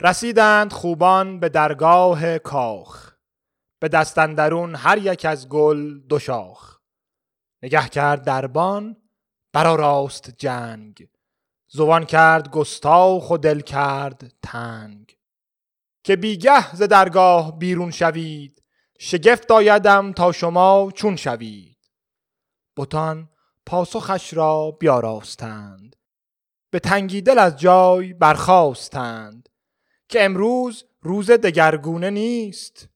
رسیدند 0.00 0.72
خوبان 0.72 1.40
به 1.40 1.48
درگاه 1.48 2.38
کاخ. 2.38 3.12
به 3.80 3.88
دستندرون 3.88 4.74
هر 4.74 4.98
یک 4.98 5.24
از 5.24 5.48
گل 5.48 5.98
دو 5.98 6.18
شاخ. 6.18 6.78
نگه 7.62 7.88
کرد 7.88 8.24
دربان 8.24 8.96
برا 9.52 9.74
راست 9.74 10.30
جنگ. 10.30 11.08
زبان 11.68 12.04
کرد 12.04 12.50
گستاخ 12.50 13.30
و 13.30 13.36
دل 13.36 13.60
کرد 13.60 14.32
تنگ. 14.42 15.18
که 16.04 16.16
بیگه 16.16 16.76
ز 16.76 16.82
درگاه 16.82 17.58
بیرون 17.58 17.90
شوید 17.90 18.62
شگفت 18.98 19.50
آیدم 19.50 20.12
تا 20.12 20.32
شما 20.32 20.90
چون 20.94 21.16
شوید. 21.16 21.78
بتان 22.76 23.28
پاسخش 23.66 24.34
را 24.34 24.70
بیاراستند. 24.70 25.96
به 26.70 26.78
تنگی 26.78 27.20
دل 27.20 27.38
از 27.38 27.56
جای 27.56 28.12
برخواستند 28.12 29.48
که 30.08 30.24
امروز 30.24 30.84
روز 31.02 31.30
دگرگونه 31.30 32.10
نیست. 32.10 32.88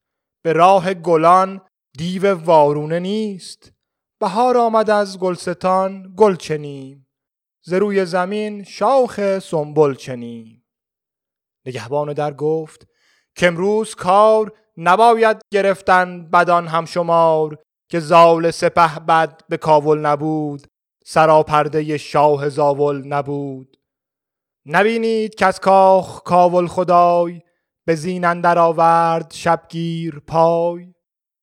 به 0.44 0.52
راه 0.52 0.94
گلان 0.94 1.60
دیو 1.98 2.34
وارونه 2.34 3.00
نیست. 3.00 3.72
بهار 4.20 4.56
آمد 4.56 4.90
از 4.90 5.18
گلستان 5.18 6.14
گل 6.16 6.36
چنیم. 6.36 7.06
ز 7.64 7.72
روی 7.72 8.04
زمین 8.06 8.64
شاخ 8.64 9.38
سنبل 9.38 9.94
چنیم. 9.94 10.64
نگهبان 11.66 12.12
در 12.12 12.34
گفت 12.34 12.86
که 13.36 13.46
امروز 13.46 13.94
کار 13.94 14.52
نباید 14.76 15.42
گرفتن 15.52 16.30
بدان 16.30 16.66
هم 16.66 16.84
شمار 16.84 17.58
که 17.90 18.00
زال 18.00 18.50
سپه 18.50 18.98
بد 19.08 19.40
به 19.48 19.56
کاول 19.56 19.98
نبود. 19.98 20.66
سراپرده 21.04 21.98
شاه 21.98 22.48
زاول 22.48 23.06
نبود. 23.06 23.81
نبینید 24.66 25.34
که 25.34 25.46
از 25.46 25.60
کاخ 25.60 26.22
کاول 26.22 26.66
خدای 26.66 27.42
به 27.84 27.94
زین 27.94 28.24
اندر 28.24 28.58
آورد 28.58 29.32
شبگیر 29.32 30.18
پای. 30.18 30.94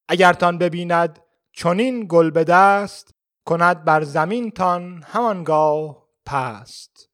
اگر 0.07 0.33
تان 0.33 0.57
ببیند 0.57 1.19
چنین 1.53 2.05
گل 2.09 2.29
به 2.29 2.43
دست 2.43 3.13
کند 3.45 3.85
بر 3.85 4.03
زمین 4.03 4.51
تان 4.51 5.03
همانگاه 5.05 6.07
پست. 6.25 7.09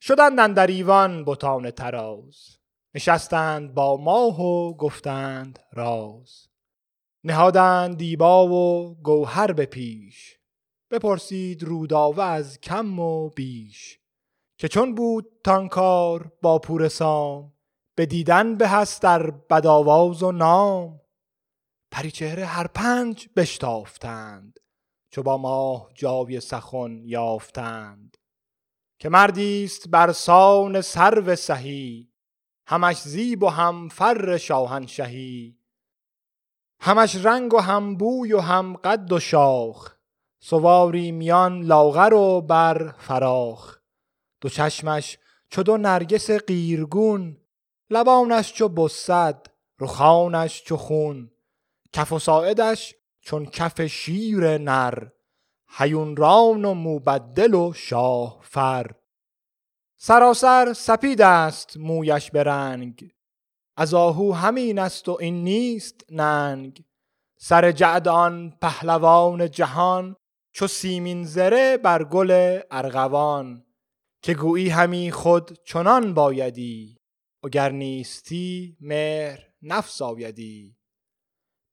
شدند 0.00 0.40
اندر 0.40 0.66
ایوان 0.66 1.24
بتان 1.24 1.70
تراز 1.70 2.58
نشستند 2.94 3.74
با 3.74 3.96
ماه 3.96 4.40
و 4.40 4.76
گفتند 4.76 5.58
راز. 5.72 6.48
نهادند 7.24 7.96
دیبا 7.96 8.46
و 8.46 8.94
گوهر 9.02 9.52
به 9.52 9.66
پیش 9.66 10.38
بپرسید 10.90 11.62
روداوه 11.62 12.24
از 12.24 12.60
کم 12.60 12.98
و 12.98 13.30
بیش. 13.30 14.00
که 14.58 14.68
چون 14.68 14.94
بود 14.94 15.40
تانکار 15.44 16.32
با 16.42 16.58
پور 16.58 16.88
سام 16.88 17.52
به 17.96 18.06
دیدن 18.06 18.54
به 18.54 18.68
هست 18.68 19.02
در 19.02 19.30
بداواز 19.30 20.22
و 20.22 20.32
نام. 20.32 21.00
پریچهره 21.90 22.44
هر 22.44 22.66
پنج 22.66 23.28
بشتافتند 23.36 24.60
چو 25.10 25.22
با 25.22 25.36
ماه 25.36 25.88
جاوی 25.94 26.40
سخن 26.40 27.02
یافتند. 27.04 28.16
که 28.98 29.08
مردی 29.08 29.64
است 29.64 29.88
بر 29.88 30.12
سان 30.12 30.80
سرو 30.80 31.36
سهی 31.36 32.12
همش 32.66 33.00
زیب 33.00 33.42
و 33.42 33.48
هم 33.48 33.88
فر 33.88 34.36
شاهنشهی. 34.36 35.58
همش 36.80 37.16
رنگ 37.16 37.54
و 37.54 37.58
هم 37.58 37.96
بوی 37.96 38.32
و 38.32 38.40
هم 38.40 38.76
قد 38.76 39.12
و 39.12 39.20
شاخ 39.20 39.96
سواری 40.42 41.12
میان 41.12 41.62
لاغر 41.62 42.14
و 42.14 42.40
بر 42.40 42.94
فراخ. 42.98 43.78
دو 44.40 44.48
چشمش 44.48 45.18
چو 45.50 45.62
دو 45.62 45.76
نرگس 45.76 46.30
قیرگون 46.30 47.36
لبانش 47.90 48.52
چو 48.52 48.68
بسد 48.68 49.46
رخانش 49.80 50.62
چو 50.62 50.76
خون. 50.76 51.30
کف 51.92 52.12
و 52.12 52.18
ساعدش 52.18 52.94
چون 53.20 53.46
کف 53.46 53.80
شیر 53.80 54.58
نر 54.58 55.08
هیون 55.68 56.16
ران 56.16 56.64
و 56.64 56.74
موبدل 56.74 57.54
و 57.54 57.72
شاه 57.72 58.40
فر. 58.42 58.90
سراسر 59.96 60.72
سپید 60.72 61.22
است 61.22 61.76
مویش 61.76 62.30
به 62.30 62.42
رنگ 62.42 63.10
از 63.76 63.94
آهو 63.94 64.32
همین 64.32 64.78
است 64.78 65.08
و 65.08 65.16
این 65.20 65.44
نیست 65.44 66.00
ننگ. 66.10 66.84
سر 67.38 67.72
جعد 67.72 68.08
پهلوان 68.60 69.50
جهان 69.50 70.16
چو 70.52 70.66
سیمین 70.66 71.24
زره 71.24 71.76
بر 71.76 72.04
گل 72.04 72.60
ارغوان. 72.70 73.65
که 74.26 74.34
گویی 74.34 74.68
همی 74.68 75.10
خود 75.10 75.58
چنان 75.64 76.14
بایدی 76.14 76.98
اگر 77.44 77.70
نیستی 77.70 78.76
مهر 78.80 79.48
نفس 79.62 80.02
آیدی 80.02 80.76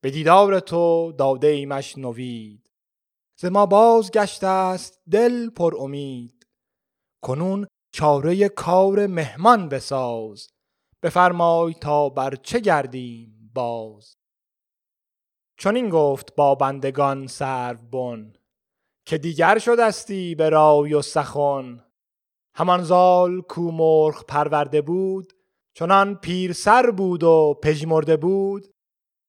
به 0.03 0.11
دیدار 0.11 0.59
تو 0.59 1.11
داده 1.11 1.47
ایمش 1.47 1.97
نوید 1.97 2.69
ز 3.39 3.45
ما 3.45 3.65
باز 3.65 4.11
گشته 4.11 4.47
است 4.47 5.01
دل 5.11 5.49
پر 5.49 5.75
امید. 5.79 6.47
کنون 7.23 7.67
چاره 7.93 8.49
کار 8.49 9.07
مهمان 9.07 9.69
بساز 9.69 10.47
بفرمای 11.03 11.73
تا 11.73 12.09
بر 12.09 12.35
چه 12.35 12.59
گردیم 12.59 13.51
باز. 13.53 14.15
چون 15.57 15.75
این 15.75 15.89
گفت 15.89 16.35
با 16.35 16.55
بندگان 16.55 17.27
سرو 17.27 17.77
بن 17.77 18.33
که 19.05 19.17
دیگر 19.17 19.57
شدستی 19.57 20.35
به 20.35 20.49
رای 20.49 20.93
و 20.93 21.01
سخن. 21.01 21.92
همان 22.55 22.83
زال 22.83 23.41
کو 23.41 23.71
مرغ 23.71 24.25
پرورده 24.25 24.81
بود 24.81 25.33
چنان 25.73 26.15
پیر 26.15 26.53
سر 26.53 26.91
بود 26.91 27.23
و 27.23 27.59
پژمرده 27.63 28.17
بود. 28.17 28.67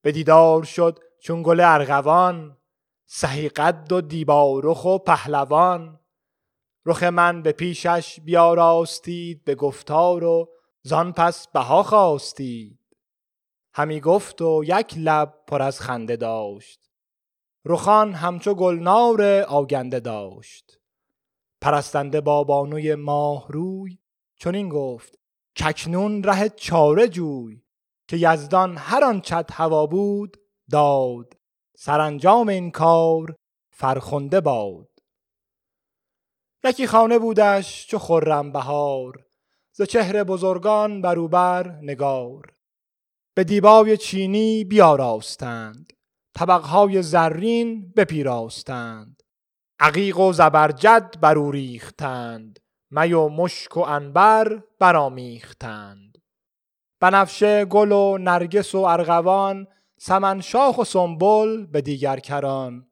به 0.02 0.12
دیدار 0.12 0.62
شد 0.62 0.98
چون 1.22 1.42
گل 1.42 1.60
ارغوان 1.60 2.56
سهی 3.06 3.48
قد 3.48 3.92
و 3.92 4.00
دیبارخ 4.00 4.84
و 4.84 4.98
پهلوان. 4.98 6.00
رخ 6.86 7.02
من 7.02 7.42
به 7.42 7.52
پیشش 7.52 8.20
بیاراستید 8.20 9.44
به 9.44 9.54
گفتار 9.54 10.24
و 10.24 10.48
زان 10.82 11.12
پس 11.12 11.48
بها 11.48 11.82
خواستید. 11.82 12.78
همی 13.74 14.00
گفت 14.00 14.42
و 14.42 14.62
یک 14.66 14.94
لب 14.96 15.34
پر 15.46 15.62
از 15.62 15.80
خنده 15.80 16.16
داشت. 16.16 16.90
رخان 17.64 18.12
همچو 18.12 18.54
گلنار 18.54 19.22
آگنده 19.40 20.00
داشت. 20.00 20.83
پرستنده 21.64 22.20
با 22.20 22.44
بانوی 22.44 22.94
ماه 22.94 23.46
روی. 23.48 23.98
چنین 24.36 24.68
گفت 24.68 25.18
ککنون 25.56 26.22
ره 26.22 26.48
چاره 26.48 27.08
جوی 27.08 27.62
که 28.08 28.16
یزدان 28.16 28.76
هر 28.76 29.04
آنچت 29.04 29.50
هوا 29.52 29.86
بود 29.86 30.36
داد. 30.70 31.36
سرانجام 31.76 32.48
این 32.48 32.70
کار 32.70 33.36
فرخنده 33.70 34.40
باد. 34.40 34.88
یکی 36.64 36.86
خانه 36.86 37.18
بودش 37.18 37.86
چو 37.86 37.98
خرم 37.98 38.52
بهار 38.52 39.26
ز 39.72 39.82
چهره 39.82 40.24
بزرگان 40.24 41.02
بروبر 41.02 41.78
نگار. 41.82 42.54
به 43.34 43.44
دیبای 43.44 43.96
چینی 43.96 44.64
بیاراستند 44.64 45.92
طبقهای 46.34 47.02
زرین 47.02 47.92
بپیراستند. 47.96 49.23
عقیق 49.84 50.18
و 50.18 50.32
زبرجد 50.32 51.14
برو 51.20 51.50
ریختند 51.50 52.60
می 52.90 53.12
و 53.12 53.28
مشک 53.28 53.76
و 53.76 53.80
عنبر 53.80 54.62
برآمیختند 54.78 56.18
بنفشه 57.00 57.64
گل 57.64 57.92
و 57.92 58.18
نرگس 58.18 58.74
و 58.74 58.78
ارغوان 58.78 59.66
سمن 59.98 60.40
شاخ 60.40 60.78
و 60.78 60.84
سنبل 60.84 61.66
به 61.66 61.80
دیگر 61.80 62.18
کران. 62.18 62.86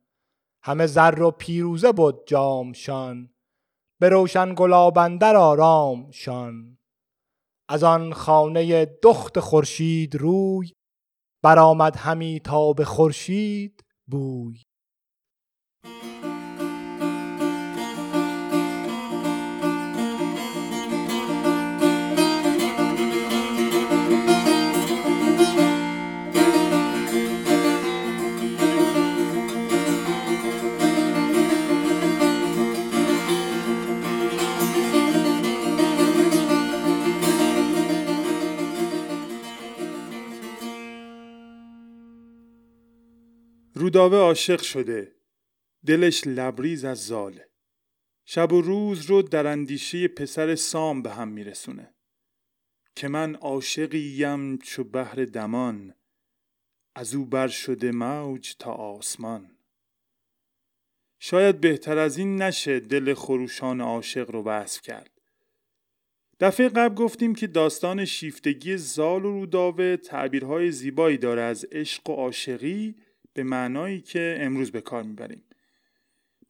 همه 0.62 0.87
زر 0.87 1.22
و 1.22 1.31
پیروزه 1.31 1.92
بود 1.92 2.26
جامشان 2.26 3.31
به 4.00 4.09
روشن 4.09 4.55
گلابندر 4.57 5.37
آرامشان 5.37 6.78
از 7.68 7.85
آن 7.85 8.12
خانه 8.12 8.85
دخت 8.85 9.40
خورشید 9.40 10.14
روی 10.14 10.72
برآمد 11.42 11.96
همی 11.96 12.40
تا 12.40 12.72
به 12.72 12.85
خورشید 12.85 13.85
بوی. 14.07 14.62
روداوه 43.92 44.16
عاشق 44.16 44.62
شده. 44.62 45.14
دلش 45.87 46.26
لبریز 46.26 46.85
از 46.85 47.07
زاله 47.07 47.48
شب 48.24 48.52
و 48.52 48.61
روز 48.61 49.07
رو 49.07 49.22
در 49.22 49.46
اندیشه 49.46 50.09
پسر 50.09 50.55
سام 50.55 51.02
به 51.02 51.11
هم 51.11 51.28
میرسونه. 51.28 51.94
که 52.96 53.09
من 53.09 53.35
عاشقیم 53.35 54.59
چو 54.59 54.85
بحر 54.85 55.24
دمان 55.24 55.94
از 56.94 57.14
او 57.14 57.26
بر 57.26 57.48
شده 57.48 57.90
موج 57.92 58.57
تا 58.59 58.72
آسمان. 58.72 59.57
شاید 61.18 61.61
بهتر 61.61 61.98
از 61.98 62.18
این 62.18 62.42
نشه 62.42 62.81
دل 62.81 63.14
خروشان 63.14 63.81
عاشق 63.81 64.31
رو 64.31 64.42
وصف 64.42 64.83
کرد. 64.83 65.20
دفعه 66.40 66.68
قبل 66.68 66.94
گفتیم 66.94 67.35
که 67.35 67.46
داستان 67.46 68.05
شیفتگی 68.05 68.76
زال 68.76 69.24
و 69.24 69.31
روداوه 69.31 69.96
تعبیرهای 69.96 70.70
زیبایی 70.70 71.18
داره 71.18 71.42
از 71.42 71.66
عشق 71.72 72.11
و 72.11 72.12
عاشقی. 72.12 72.94
به 73.34 73.42
معنایی 73.42 74.00
که 74.00 74.36
امروز 74.40 74.70
به 74.70 74.80
کار 74.80 75.02
می‌بریم. 75.02 75.44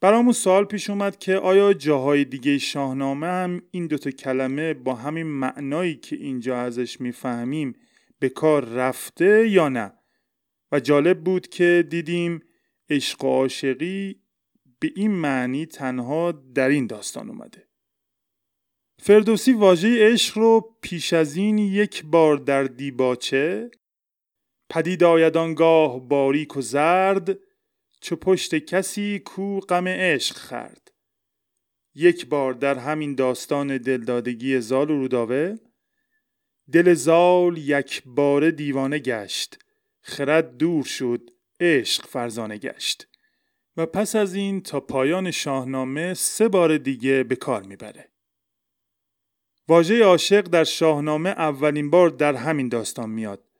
برامون 0.00 0.32
سوال 0.32 0.64
پیش 0.64 0.90
اومد 0.90 1.18
که 1.18 1.36
آیا 1.36 1.72
جاهای 1.72 2.24
دیگه 2.24 2.58
شاهنامه 2.58 3.26
هم 3.26 3.62
این 3.70 3.86
دوتا 3.86 4.10
کلمه 4.10 4.74
با 4.74 4.94
همین 4.94 5.26
معنایی 5.26 5.94
که 5.94 6.16
اینجا 6.16 6.58
ازش 6.60 7.00
می‌فهمیم 7.00 7.74
به 8.18 8.28
کار 8.28 8.64
رفته 8.64 9.48
یا 9.48 9.68
نه 9.68 9.92
و 10.72 10.80
جالب 10.80 11.24
بود 11.24 11.48
که 11.48 11.86
دیدیم 11.90 12.42
عشق 12.90 13.24
و 13.24 13.28
عاشقی 13.28 14.22
به 14.80 14.92
این 14.96 15.10
معنی 15.10 15.66
تنها 15.66 16.32
در 16.32 16.68
این 16.68 16.86
داستان 16.86 17.28
اومده 17.28 17.68
فردوسی 18.98 19.52
واژه 19.52 20.12
عشق 20.12 20.38
رو 20.38 20.76
پیش 20.82 21.12
از 21.12 21.36
این 21.36 21.58
یک 21.58 22.04
بار 22.04 22.36
در 22.36 22.64
دیباچه 22.64 23.70
پدید 24.72 25.04
آیدانگاه 25.04 26.08
باریک 26.08 26.56
و 26.56 26.60
زرد 26.60 27.38
چو 28.00 28.16
پشت 28.16 28.54
کسی 28.54 29.18
کو 29.18 29.60
غم 29.60 29.88
عشق 29.88 30.36
خرد 30.36 30.92
یک 31.94 32.26
بار 32.26 32.52
در 32.52 32.78
همین 32.78 33.14
داستان 33.14 33.78
دلدادگی 33.78 34.60
زال 34.60 34.90
و 34.90 34.98
روداوه 34.98 35.56
دل 36.72 36.94
زال 36.94 37.58
یک 37.58 38.02
بار 38.06 38.50
دیوانه 38.50 38.98
گشت 38.98 39.58
خرد 40.00 40.56
دور 40.56 40.84
شد 40.84 41.30
عشق 41.60 42.06
فرزانه 42.06 42.58
گشت. 42.58 43.08
و 43.76 43.86
پس 43.86 44.16
از 44.16 44.34
این 44.34 44.60
تا 44.60 44.80
پایان 44.80 45.30
شاهنامه 45.30 46.14
سه 46.14 46.48
بار 46.48 46.78
دیگه 46.78 47.24
به 47.24 47.36
کار 47.36 47.62
می‌بره. 47.62 48.08
واژه 49.68 50.04
عاشق 50.04 50.42
در 50.42 50.64
شاهنامه 50.64 51.28
اولین 51.30 51.90
بار 51.90 52.08
در 52.08 52.34
همین 52.34 52.68
داستان 52.68 53.10
میاد. 53.10 53.51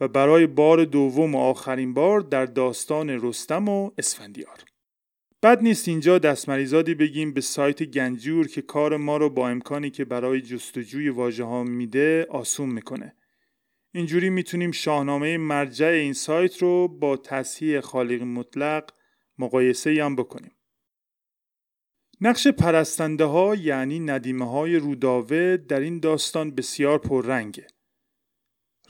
و 0.00 0.08
برای 0.08 0.46
بار 0.46 0.84
دوم 0.84 1.34
و 1.34 1.38
آخرین 1.38 1.94
بار 1.94 2.20
در 2.20 2.46
داستان 2.46 3.10
رستم 3.10 3.68
و 3.68 3.90
اسفندیار. 3.98 4.64
بد 5.42 5.62
نیست 5.62 5.88
اینجا 5.88 6.18
دستمریزادی 6.18 6.94
بگیم 6.94 7.32
به 7.32 7.40
سایت 7.40 7.82
گنجور 7.82 8.48
که 8.48 8.62
کار 8.62 8.96
ما 8.96 9.16
رو 9.16 9.30
با 9.30 9.48
امکانی 9.48 9.90
که 9.90 10.04
برای 10.04 10.40
جستجوی 10.40 11.08
واژه 11.08 11.44
ها 11.44 11.64
میده 11.64 12.26
آسون 12.30 12.68
می‌کنه. 12.68 13.16
اینجوری 13.94 14.30
می‌تونیم 14.30 14.70
شاهنامه 14.70 15.38
مرجع 15.38 15.86
این 15.86 16.12
سایت 16.12 16.62
رو 16.62 16.88
با 16.88 17.16
تصحیح 17.16 17.80
خالق 17.80 18.22
مطلق 18.22 18.90
مقایسه 19.38 20.04
هم 20.04 20.16
بکنیم. 20.16 20.52
نقش 22.20 22.46
پرستنده 22.46 23.24
ها 23.24 23.54
یعنی 23.54 24.00
ندیمه 24.00 24.50
های 24.50 24.76
روداوه 24.76 25.56
در 25.56 25.80
این 25.80 26.00
داستان 26.00 26.54
بسیار 26.54 26.98
پررنگه. 26.98 27.66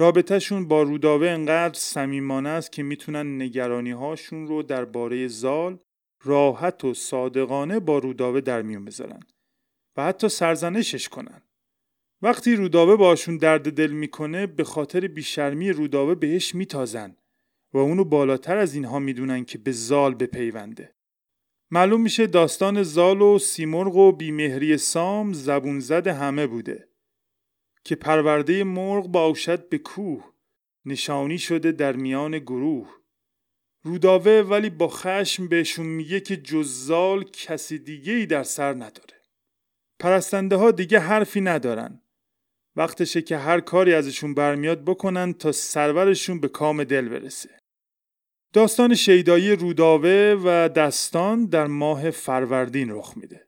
رابطهشون 0.00 0.68
با 0.68 0.82
روداوه 0.82 1.28
انقدر 1.28 1.78
صمیمانه 1.78 2.48
است 2.48 2.72
که 2.72 2.82
می‌تونن 2.82 3.42
نگرانی 3.42 3.90
هاشون 3.90 4.46
رو 4.46 4.62
درباره 4.62 5.28
زال 5.28 5.78
راحت 6.24 6.84
و 6.84 6.94
صادقانه 6.94 7.80
با 7.80 7.98
روداوه 7.98 8.40
در 8.40 8.62
میون 8.62 8.84
بذارن 8.84 9.20
و 9.96 10.04
حتی 10.04 10.28
سرزنشش 10.28 11.08
کنن. 11.08 11.42
وقتی 12.22 12.56
روداوه 12.56 12.96
باشون 12.96 13.36
درد 13.36 13.72
دل 13.72 13.90
می‌کنه 13.90 14.46
به 14.46 14.64
خاطر 14.64 15.00
بیشرمی 15.00 15.72
روداوه 15.72 16.14
بهش 16.14 16.54
میتازن 16.54 17.16
و 17.72 17.78
اونو 17.78 18.04
بالاتر 18.04 18.56
از 18.56 18.74
اینها 18.74 18.98
می‌دونن 18.98 19.44
که 19.44 19.58
به 19.58 19.72
زال 19.72 20.14
بپیونده. 20.14 20.94
معلوم 21.70 22.00
میشه 22.00 22.26
داستان 22.26 22.82
زال 22.82 23.22
و 23.22 23.38
سیمرغ 23.38 23.96
و 23.96 24.12
بیمهری 24.12 24.76
سام 24.76 25.32
زبون 25.32 25.80
زد 25.80 26.06
همه 26.06 26.46
بوده. 26.46 26.87
که 27.88 27.96
پرورده 27.96 28.64
مرغ 28.64 29.06
باشد 29.08 29.68
به 29.68 29.78
کوه 29.78 30.24
نشانی 30.84 31.38
شده 31.38 31.72
در 31.72 31.96
میان 31.96 32.38
گروه. 32.38 32.88
روداوه 33.82 34.32
ولی 34.32 34.70
با 34.70 34.88
خشم 34.88 35.48
بهشون 35.48 35.86
میگه 35.86 36.20
که 36.20 36.36
جزال 36.36 37.24
کسی 37.24 37.78
دیگه 37.78 38.12
ای 38.12 38.26
در 38.26 38.42
سر 38.42 38.74
نداره. 38.74 39.22
پرستنده 39.98 40.56
ها 40.56 40.70
دیگه 40.70 40.98
حرفی 40.98 41.40
ندارن. 41.40 42.02
وقتشه 42.76 43.22
که 43.22 43.36
هر 43.36 43.60
کاری 43.60 43.94
ازشون 43.94 44.34
برمیاد 44.34 44.84
بکنن 44.84 45.32
تا 45.32 45.52
سرورشون 45.52 46.40
به 46.40 46.48
کام 46.48 46.84
دل 46.84 47.08
برسه. 47.08 47.58
داستان 48.52 48.94
شیدایی 48.94 49.56
روداوه 49.56 50.40
و 50.44 50.68
دستان 50.68 51.46
در 51.46 51.66
ماه 51.66 52.10
فروردین 52.10 52.90
رخ 52.90 53.16
میده. 53.16 53.47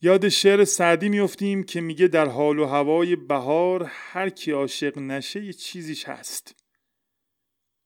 یاد 0.00 0.28
شعر 0.28 0.64
سعدی 0.64 1.08
میفتیم 1.08 1.62
که 1.62 1.80
میگه 1.80 2.08
در 2.08 2.28
حال 2.28 2.58
و 2.58 2.64
هوای 2.64 3.16
بهار 3.16 3.82
هر 3.88 4.28
کی 4.28 4.50
عاشق 4.50 4.98
نشه 4.98 5.44
یه 5.44 5.52
چیزیش 5.52 6.08
هست. 6.08 6.54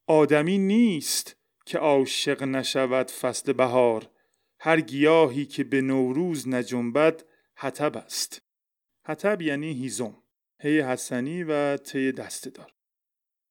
آدمی 0.06 0.58
نیست 0.58 1.36
که 1.66 1.78
عاشق 1.78 2.42
نشود 2.42 3.10
فصل 3.10 3.52
بهار. 3.52 4.10
هر 4.60 4.80
گیاهی 4.80 5.46
که 5.46 5.64
به 5.64 5.80
نوروز 5.80 6.48
نجنبد 6.48 7.22
حتب 7.54 7.96
است. 7.96 8.42
حتب 9.04 9.42
یعنی 9.42 9.72
هیزم. 9.72 10.22
هی 10.60 10.80
حسنی 10.80 11.44
و 11.44 11.76
تی 11.76 12.12
دستدار. 12.12 12.72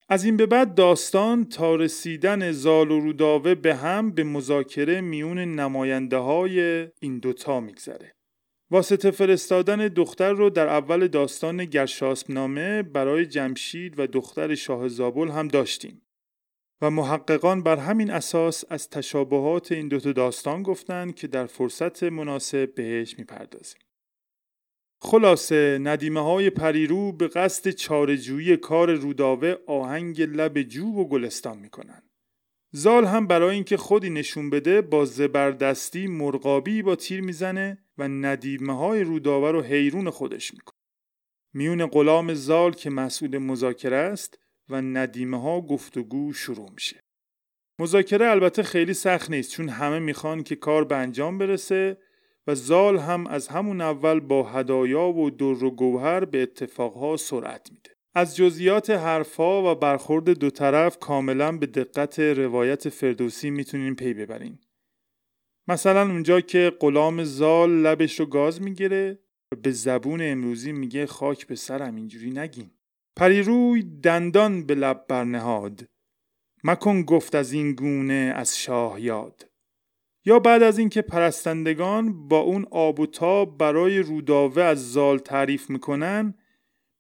از 0.10 0.24
این 0.24 0.38
به 0.38 0.46
بعد 0.46 0.76
داستان 0.76 1.46
تا 1.46 1.76
رسیدن 1.76 2.52
زال 2.52 2.92
و 2.92 3.00
روداوه 3.00 3.56
به 3.56 3.76
هم 3.76 4.12
به 4.12 4.24
مذاکره 4.24 5.02
میون 5.02 5.40
نماینده 5.40 6.18
های 6.18 6.88
این 7.00 7.20
دوتا 7.20 7.60
میگذره. 7.60 8.16
واسطه 8.72 9.12
فرستادن 9.12 9.88
دختر 9.88 10.34
رو 10.34 10.50
در 10.50 10.68
اول 10.68 11.08
داستان 11.08 11.66
گرشاسبنامه 11.66 12.84
برای 12.84 13.26
جمشید 13.26 14.00
و 14.00 14.08
دختر 14.08 14.56
شاه 14.56 14.88
زابل 14.88 15.30
هم 15.30 15.48
داشتیم 15.48 16.02
و 16.82 16.90
محققان 16.90 17.64
بر 17.64 17.78
همین 17.78 18.12
اساس 18.12 18.64
از 18.70 18.90
تشابهات 18.90 19.72
این 19.72 19.88
دوتا 19.88 20.12
داستان 20.12 20.64
گفتند 20.64 21.16
که 21.16 21.28
در 21.28 21.46
فرصت 21.46 22.04
مناسب 22.04 22.76
بهش 22.76 23.20
می‌پردازیم. 23.20 23.82
خلاصه 25.02 25.80
ندیمه 25.82 26.20
های 26.20 26.50
پریرو 26.50 27.12
به 27.12 27.28
قصد 27.28 27.70
چارجویی 27.70 28.58
کار 28.58 28.94
روداوه 28.94 29.56
آهنگ 29.68 30.22
لب 30.22 30.62
جوب 30.62 30.98
و 30.98 31.08
گلستان 31.08 31.60
می‌کنن. 31.60 32.04
زال 32.74 33.06
هم 33.06 33.28
برای 33.28 33.56
اینکه 33.56 33.78
خودی 33.78 34.10
نشون 34.10 34.50
بده 34.50 34.82
با 34.82 35.06
زبردستی 35.06 36.08
مرغابی 36.08 36.82
با 36.82 36.96
تیر 36.96 37.22
می‌زنه 37.22 37.78
و 38.02 38.08
ندیمه 38.08 38.78
های 38.78 39.04
روداوه 39.04 39.52
رو 39.52 39.62
حیرون 39.62 40.10
خودش 40.10 40.54
می‌کنه. 40.54 40.80
میون 41.54 41.86
غلام 41.86 42.34
زال 42.34 42.74
که 42.74 42.90
مسئول 42.90 43.38
مذاکره 43.38 43.96
است 43.96 44.40
و 44.70 44.82
ندیمه 44.82 45.42
ها 45.42 45.62
گفتگو 45.62 46.34
شروع 46.34 46.70
میشه. 46.74 47.00
مذاکره 47.80 48.30
البته 48.30 48.64
خیلی 48.64 48.94
سخت 48.94 49.30
نیست 49.30 49.52
چون 49.52 49.70
همه 49.70 50.00
می‌خوان 50.00 50.44
که 50.44 50.56
کار 50.56 50.84
به 50.84 50.96
انجام 50.96 51.38
برسه 51.38 51.98
و 52.48 52.56
زال 52.56 52.98
هم 52.98 53.28
از 53.28 53.48
همون 53.48 53.82
اول 53.82 54.20
با 54.20 54.44
هدایا 54.44 55.08
و 55.08 55.30
در 55.30 55.64
و 55.64 55.72
گوهر 55.72 56.26
به 56.26 56.42
اتفاقها 56.42 57.18
سرعت 57.18 57.72
میده. 57.72 57.90
از 58.16 58.36
جزئیات 58.36 58.90
حرفها 58.90 59.72
و 59.72 59.76
برخورد 59.76 60.30
دو 60.30 60.50
طرف 60.50 61.00
کاملا 61.00 61.58
به 61.58 61.66
دقت 61.66 62.20
روایت 62.20 62.90
فردوسی 62.90 63.50
می‌تونین 63.50 63.96
پی 63.96 64.14
ببرین. 64.14 64.60
مثلا 65.68 66.02
اونجا 66.02 66.42
که 66.42 66.72
غلام 66.80 67.24
زال 67.24 67.72
لبش 67.72 68.20
رو 68.20 68.26
گاز 68.26 68.62
می‌گیره 68.62 69.20
به 69.62 69.72
زبون 69.72 70.20
امروزی 70.22 70.72
میگه 70.72 71.06
خاک 71.06 71.48
به 71.48 71.56
سرم 71.56 71.96
اینجوری 71.96 72.32
نگین. 72.32 72.72
پریروی 73.16 73.84
دندان 73.84 74.66
به 74.66 74.76
لب 74.76 75.06
برنهاد 75.08 75.90
مکن 76.64 77.02
گفت 77.02 77.36
از 77.36 77.52
این 77.52 77.72
گونه 77.72 78.34
از 78.36 78.60
شاه 78.60 79.02
یاد 79.02 79.50
یا 80.26 80.40
بعد 80.40 80.64
از 80.64 80.80
اینکه 80.80 81.02
پرستندگان 81.02 82.28
با 82.28 82.40
اون 82.40 82.66
آب 82.72 83.00
و 83.00 83.06
تاب 83.06 83.58
برای 83.58 84.00
روداوه 84.00 84.64
از 84.64 84.92
زال 84.92 85.18
تعریف 85.18 85.70
می‌کنن 85.70 86.34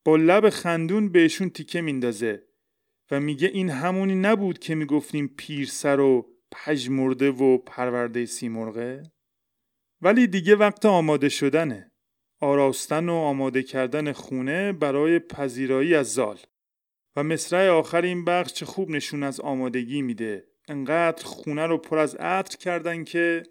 با 0.06 0.16
لب 0.16 0.50
خندون 0.50 1.12
بهشون 1.12 1.50
تیکه 1.50 1.82
میندازه 1.82 2.44
و 3.12 3.20
میگه 3.20 3.48
این 3.48 3.70
همونی 3.70 4.16
نبود 4.16 4.60
که 4.60 4.76
می‌گفتیم 4.76 5.34
پیرسر 5.38 6.00
و 6.00 6.30
پژمرده 6.52 7.32
و 7.32 7.58
پرورده 7.58 8.26
سیمرغه؟ 8.26 9.04
ولی 10.02 10.28
دیگه 10.28 10.56
وقت 10.56 10.86
آماده 10.86 11.30
شدنه. 11.30 11.92
آراستن 12.40 13.10
و 13.10 13.14
آماده 13.14 13.64
کردن 13.64 14.12
خونه 14.12 14.74
برای 14.74 15.20
پذیرایی 15.20 15.96
از 15.96 16.14
زال. 16.14 16.40
و 17.16 17.24
مصرع 17.24 17.70
آخر 17.70 18.02
این 18.02 18.26
بخش 18.26 18.54
چه 18.54 18.66
خوب 18.66 18.90
نشون 18.90 19.24
از 19.24 19.40
آمادگی 19.40 20.02
میده. 20.02 20.48
انقدر 20.68 21.26
خونه 21.26 21.68
رو 21.68 21.78
پر 21.78 21.98
از 21.98 22.16
عطر 22.16 22.58
کردن 22.58 23.04
که 23.04 23.44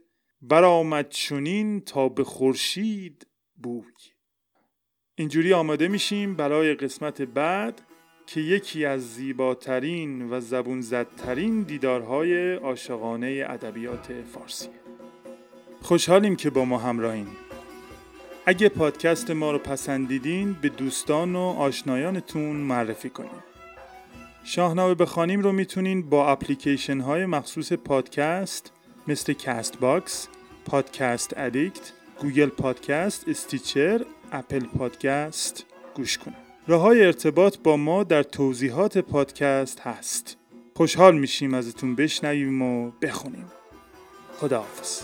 برآمد 0.42 1.08
چنین 1.08 1.80
تا 1.80 2.08
به 2.08 2.24
خورشید 2.24 3.26
بوی. 3.54 3.92
اینجوری 5.14 5.52
آماده 5.52 5.88
میشیم 5.88 6.36
برای 6.36 6.74
قسمت 6.74 7.22
بعد 7.22 7.82
که 8.34 8.40
یکی 8.40 8.84
از 8.84 9.14
زیباترین 9.14 10.32
و 10.32 10.40
زبون 10.40 10.80
زدترین 10.80 11.62
دیدارهای 11.62 12.54
عاشقانه 12.54 13.44
ادبیات 13.48 14.12
فارسیه 14.34 14.70
خوشحالیم 15.82 16.36
که 16.36 16.50
با 16.50 16.64
ما 16.64 16.78
همراهین. 16.78 17.26
اگه 18.46 18.68
پادکست 18.68 19.30
ما 19.30 19.52
رو 19.52 19.58
پسندیدین 19.58 20.56
به 20.62 20.68
دوستان 20.68 21.36
و 21.36 21.38
آشنایانتون 21.38 22.56
معرفی 22.56 23.10
کنید 23.10 23.50
شاهنامه 24.44 24.94
بخوانیم 24.94 25.40
رو 25.40 25.52
می‌تونین 25.52 26.10
با 26.10 26.30
اپلیکیشن 26.30 27.00
های 27.00 27.26
مخصوص 27.26 27.72
پادکست 27.72 28.72
مثل 29.08 29.32
کاست 29.32 29.80
باکس، 29.80 30.28
پادکست 30.64 31.34
ادیکت، 31.36 31.92
گوگل 32.20 32.48
پادکست، 32.48 33.28
استیچر، 33.28 34.04
اپل 34.32 34.60
پادکست 34.60 35.66
گوش 35.94 36.18
کنید. 36.18 36.49
راه 36.66 36.80
های 36.80 37.04
ارتباط 37.06 37.56
با 37.58 37.76
ما 37.76 38.04
در 38.04 38.22
توضیحات 38.22 38.98
پادکست 38.98 39.80
هست. 39.80 40.36
خوشحال 40.76 41.18
میشیم 41.18 41.54
ازتون 41.54 41.94
بشنویم 41.94 42.62
و 42.62 42.90
بخونیم. 43.02 43.46
خداحافظ. 44.40 45.02